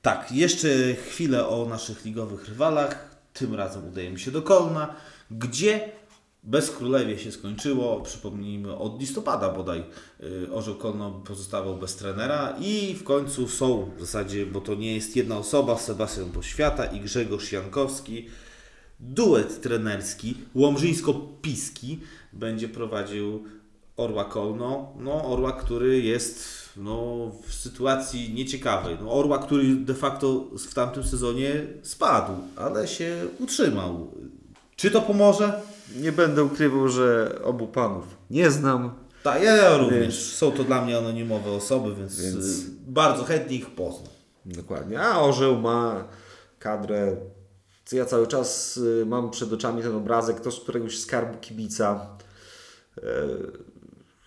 [0.01, 3.17] Tak, jeszcze chwilę o naszych ligowych rywalach.
[3.33, 4.95] Tym razem udajemy się do Kolna,
[5.31, 5.91] gdzie
[6.43, 8.01] bez Królewie się skończyło.
[8.01, 9.83] Przypomnijmy, od listopada bodaj
[10.23, 14.95] y, Orzeł Kolno pozostawał bez trenera i w końcu są w zasadzie, bo to nie
[14.95, 18.27] jest jedna osoba, Sebastian Poświata i Grzegorz Jankowski.
[18.99, 21.99] Duet trenerski Łomżyńsko-Piski
[22.33, 23.43] będzie prowadził
[23.97, 24.93] Orła Kolno.
[24.99, 26.45] No, Orła, który jest
[26.77, 28.97] no, w sytuacji nieciekawej.
[29.01, 31.51] No, Orła, który de facto w tamtym sezonie
[31.83, 34.11] spadł, ale się utrzymał.
[34.75, 35.61] Czy to pomoże?
[36.01, 38.95] Nie będę ukrywał, że obu panów nie znam.
[39.23, 39.99] Tak, ja również.
[40.01, 44.13] Więc- Są to dla mnie anonimowe osoby, więc, Więc- y, bardzo chętnie ich poznam.
[44.45, 45.01] Dokładnie.
[45.01, 46.03] A Orzeł ma
[46.59, 47.15] kadrę.
[47.91, 52.07] Ja cały czas y, mam przed oczami ten obrazek, to z któregoś skarbu kibica
[52.97, 53.01] e,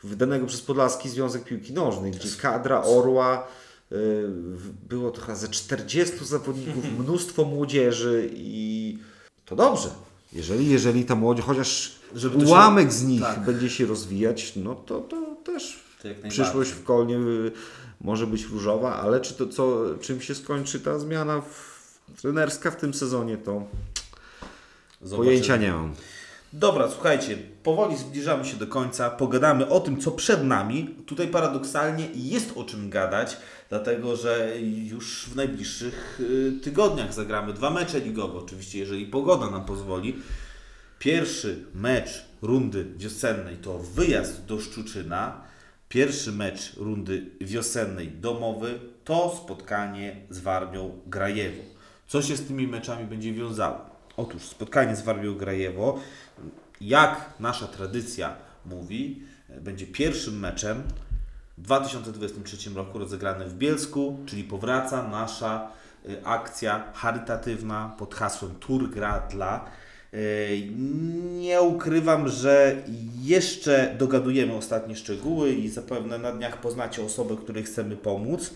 [0.05, 3.47] wydanego przez Podlaski Związek Piłki Nożnej, gdzie kadra Orła
[4.89, 8.99] było trochę ze 40 zawodników, mnóstwo młodzieży i
[9.45, 9.89] to dobrze.
[10.33, 13.45] Jeżeli, jeżeli ta młodzież, chociaż Żeby to się- ułamek z nich tak.
[13.45, 17.53] będzie się rozwijać, no to, to też To przyszłość w Kolnie y,
[18.01, 21.81] może być różowa, ale czy to co, czym się skończy ta zmiana w,
[22.22, 23.62] trenerska w tym sezonie, to
[25.03, 25.24] Zobaczymy.
[25.26, 25.95] pojęcia nie mam.
[26.53, 29.11] Dobra, słuchajcie, powoli zbliżamy się do końca.
[29.11, 30.95] Pogadamy o tym, co przed nami.
[31.07, 33.37] Tutaj paradoksalnie jest o czym gadać,
[33.71, 39.64] dlatego że już w najbliższych y, tygodniach zagramy dwa mecze ligowe, oczywiście, jeżeli pogoda nam
[39.64, 40.16] pozwoli.
[40.99, 45.41] Pierwszy mecz rundy wiosennej to wyjazd do Szczuczyna.
[45.89, 51.62] Pierwszy mecz rundy wiosennej domowy to spotkanie z Warmią Grajewo.
[52.09, 53.79] Co się z tymi meczami będzie wiązało?
[54.16, 56.01] Otóż spotkanie z Warmią Grajewo,
[56.81, 59.23] jak nasza tradycja mówi,
[59.61, 60.83] będzie pierwszym meczem
[61.61, 65.69] w 2023 roku rozegrany w Bielsku, czyli powraca nasza
[66.09, 69.65] y, akcja charytatywna pod hasłem Tour gra dla.
[70.15, 70.69] Y,
[71.39, 72.77] Nie ukrywam, że
[73.23, 78.51] jeszcze dogadujemy ostatnie szczegóły i zapewne na dniach poznacie osobę, której chcemy pomóc.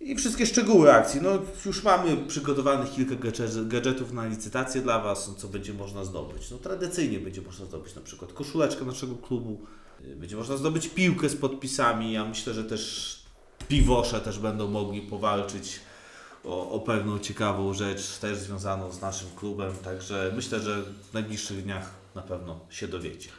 [0.00, 1.20] I wszystkie szczegóły akcji.
[1.22, 1.30] No,
[1.66, 6.50] już mamy przygotowanych kilka gadże- gadżetów na licytację dla Was, no, co będzie można zdobyć.
[6.50, 9.60] No, tradycyjnie będzie można zdobyć na przykład koszuleczkę naszego klubu,
[10.16, 12.12] będzie można zdobyć piłkę z podpisami.
[12.12, 13.22] Ja myślę, że też
[13.68, 15.80] piwosze też będą mogli powalczyć
[16.44, 19.72] o, o pewną ciekawą rzecz, też związaną z naszym klubem.
[19.84, 23.30] Także myślę, że w najbliższych dniach na pewno się dowiecie.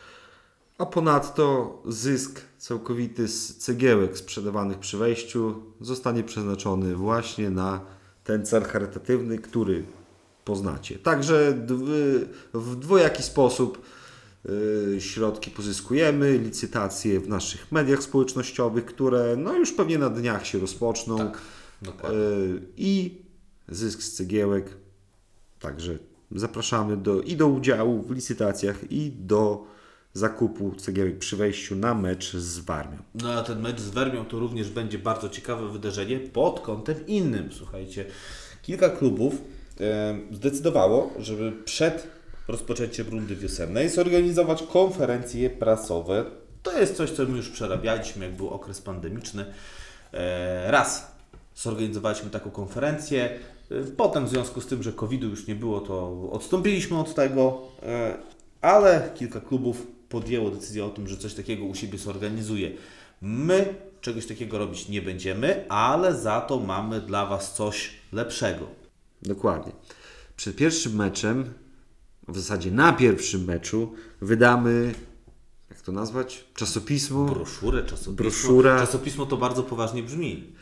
[0.78, 7.82] A ponadto zysk całkowity z cegiełek sprzedawanych przy wejściu zostanie przeznaczony właśnie na
[8.24, 9.86] ten cel charytatywny, który
[10.46, 11.00] poznacie.
[11.00, 11.54] Także
[12.54, 13.82] w dwojaki sposób
[15.00, 21.18] środki pozyskujemy, licytacje w naszych mediach społecznościowych, które no już pewnie na dniach się rozpoczną.
[21.18, 21.42] Tak.
[22.12, 23.22] Y, I
[23.70, 24.70] zysk z cegiełek.
[25.60, 25.98] Także
[26.32, 29.66] zapraszamy do, i do udziału w licytacjach, i do
[30.14, 32.98] zakupu cegiełek przy wejściu na mecz z Warmią.
[33.16, 37.50] No a ten mecz z Wermią to również będzie bardzo ciekawe wydarzenie pod kątem innym.
[37.52, 38.06] Słuchajcie,
[38.62, 39.34] kilka klubów
[40.32, 42.08] zdecydowało, żeby przed
[42.48, 46.26] rozpoczęciem rundy wiosennej zorganizować konferencje prasowe.
[46.64, 49.46] To jest coś, co my już przerabialiśmy, jak był okres pandemiczny.
[50.14, 51.12] E, raz
[51.56, 53.40] zorganizowaliśmy taką konferencję.
[53.72, 57.62] E, Potem w związku z tym, że COVID-u już nie było, to odstąpiliśmy od tego,
[57.84, 58.18] e,
[58.62, 62.72] ale kilka klubów podjęło decyzję o tym, że coś takiego u siebie zorganizuje.
[63.22, 68.68] My czegoś takiego robić nie będziemy, ale za to mamy dla Was coś lepszego.
[69.22, 69.72] Dokładnie.
[70.36, 71.54] Przed pierwszym meczem,
[72.28, 74.94] w zasadzie na pierwszym meczu, wydamy,
[75.70, 76.46] jak to nazwać?
[76.56, 77.26] Czasopismo.
[77.26, 78.14] Broszurę, czasopismo.
[78.14, 78.80] Broszura.
[78.80, 80.54] Czasopismo to bardzo poważnie brzmi.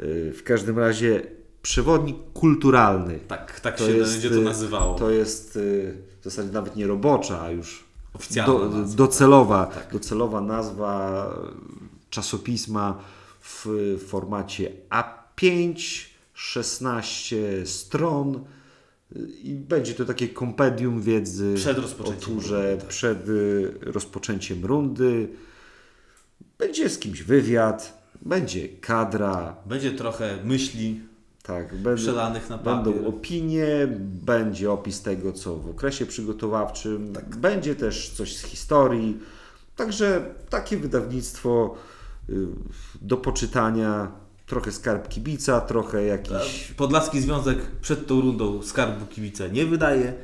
[0.00, 1.22] Y, W każdym razie
[1.62, 3.18] przewodnik kulturalny.
[3.28, 4.94] Tak, tak się będzie to y, nazywało.
[4.94, 7.84] To jest y, w zasadzie nawet nie robocza, a już
[8.14, 8.86] Oficjalna do, nazwa.
[8.86, 8.96] Tak.
[8.96, 11.30] docelowa, docelowa nazwa
[12.10, 12.98] czasopisma
[13.40, 13.66] w
[14.08, 15.76] formacie A5,
[16.34, 18.44] 16 stron.
[19.42, 22.88] I będzie to takie kompendium wiedzy Przed rozpoczęciem o turze, rundy, tak.
[22.88, 25.28] przed y, rozpoczęciem rundy.
[26.58, 31.00] Będzie z kimś wywiad, będzie kadra, Będzie trochę myśli
[31.42, 32.84] tak, będą, przelanych na papier.
[32.94, 33.66] będą opinie,
[34.26, 37.36] będzie opis tego, co w okresie przygotowawczym, Tak.
[37.36, 39.18] będzie też coś z historii.
[39.76, 41.74] Także takie wydawnictwo
[42.30, 42.34] y,
[43.02, 44.12] do poczytania,
[44.46, 46.72] trochę skarb kibica, trochę jakiś...
[46.76, 50.14] Podlaski Związek przed tą rundą skarbu kibica nie wydaje,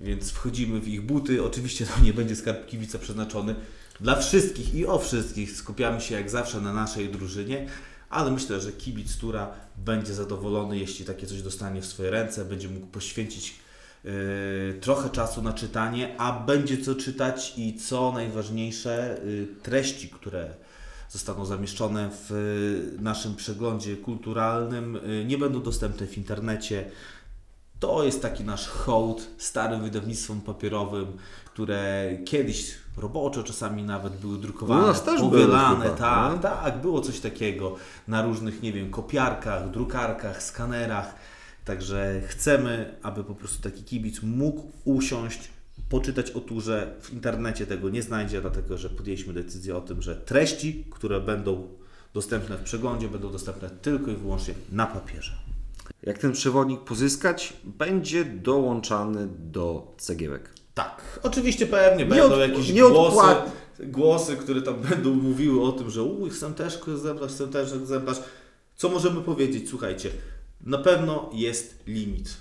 [0.00, 1.44] więc wchodzimy w ich buty.
[1.44, 3.54] Oczywiście to nie będzie skarb kibica przeznaczony
[4.00, 5.52] dla wszystkich i o wszystkich.
[5.52, 7.66] Skupiamy się jak zawsze na naszej drużynie,
[8.10, 12.68] ale myślę, że kibic Tura będzie zadowolony, jeśli takie coś dostanie w swoje ręce, będzie
[12.68, 13.54] mógł poświęcić
[14.04, 14.10] yy,
[14.80, 20.54] trochę czasu na czytanie, a będzie co czytać i co najważniejsze, yy, treści, które
[21.12, 22.32] zostaną zamieszczone w
[22.98, 26.90] y, naszym przeglądzie kulturalnym, y, nie będą dostępne w internecie.
[27.80, 31.06] To jest taki nasz hołd starym wydawnictwom papierowym,
[31.44, 36.80] które kiedyś roboczo czasami nawet były drukowane, U nas też były powielane, chyba, tak, tak,
[36.80, 37.76] było coś takiego
[38.08, 41.14] na różnych, nie wiem, kopiarkach, drukarkach, skanerach.
[41.64, 45.50] Także chcemy, aby po prostu taki kibic mógł usiąść,
[45.88, 46.94] poczytać o turze.
[47.00, 51.68] W internecie tego nie znajdzie, dlatego że podjęliśmy decyzję o tym, że treści, które będą
[52.14, 55.32] dostępne w przeglądzie, będą dostępne tylko i wyłącznie na papierze.
[56.02, 60.50] Jak ten przewodnik pozyskać, będzie dołączany do cegiełek.
[60.74, 63.50] Tak, oczywiście pewnie Nie będą od- jakieś nie głosy, odpłat-
[63.80, 68.18] głosy, które tam będą mówiły o tym, że uj, chcę też egzemplarz, chcę też egzemplarz.
[68.76, 69.68] Co możemy powiedzieć?
[69.70, 70.10] Słuchajcie,
[70.60, 72.36] na pewno jest limit.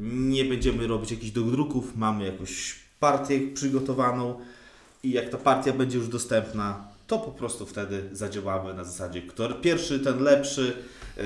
[0.00, 4.40] Nie będziemy robić jakichś dodruków, mamy jakąś partię przygotowaną
[5.02, 9.54] i jak ta partia będzie już dostępna, to po prostu wtedy zadziałamy na zasadzie, kto
[9.54, 10.76] pierwszy, ten lepszy.
[11.16, 11.22] Yy,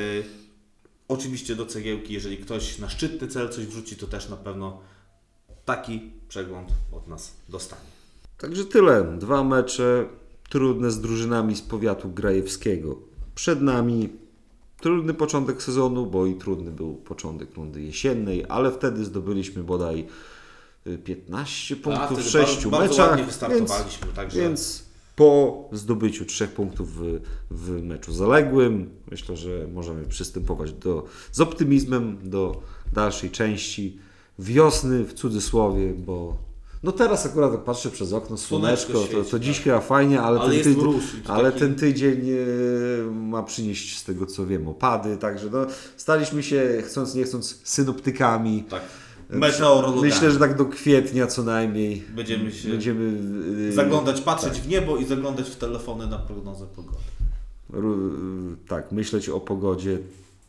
[1.08, 4.80] oczywiście do cegiełki, jeżeli ktoś na szczytny cel coś wrzuci, to też na pewno
[5.64, 7.90] taki przegląd od nas dostanie.
[8.38, 9.16] Także tyle.
[9.18, 10.08] Dwa mecze
[10.48, 12.98] trudne z drużynami z powiatu grajewskiego.
[13.34, 14.08] Przed nami
[14.80, 20.06] trudny początek sezonu, bo i trudny był początek rundy jesiennej, ale wtedy zdobyliśmy bodaj
[20.86, 23.08] y, 15 punktów w wtedy 6 bardzo, bardzo meczach.
[23.08, 24.84] ładnie Więc, wystartowaliśmy, także więc
[25.16, 27.20] po zdobyciu trzech punktów w,
[27.50, 32.62] w meczu zaległym, myślę, że możemy przystępować do, z optymizmem do
[32.92, 33.98] dalszej części
[34.38, 36.36] wiosny w cudzysłowie, bo
[36.84, 39.64] no teraz akurat jak patrzę przez okno, Słoneczko słoneczko, to, świeci, to dziś tak.
[39.64, 44.26] chyba fajnie, ale, Ale ten, tydzień, ale taki- ten tydzień e, ma przynieść z tego
[44.26, 45.66] co wiem opady, także no,
[45.96, 48.62] staliśmy się chcąc nie chcąc synoptykami.
[48.62, 48.82] tak,
[49.30, 50.02] meteorologami.
[50.08, 53.20] Myślę, że tak do kwietnia co najmniej Będziemy się będziemy
[53.68, 56.98] e, zaglądać, patrzeć w niebo i zaglądać w telefony na prognozę pogody.
[58.68, 59.98] Tak, myśleć o pogodzie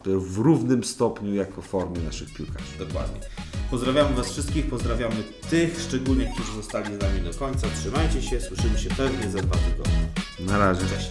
[0.05, 2.77] w równym stopniu jako formie naszych piłkarzy.
[2.79, 3.19] Dokładnie.
[3.71, 5.15] Pozdrawiamy Was wszystkich, pozdrawiamy
[5.49, 7.67] tych szczególnie, którzy zostali z nami do końca.
[7.79, 10.07] Trzymajcie się, słyszymy się pewnie za dwa tygodnie.
[10.39, 10.85] Na razie.
[10.87, 11.09] Cześć.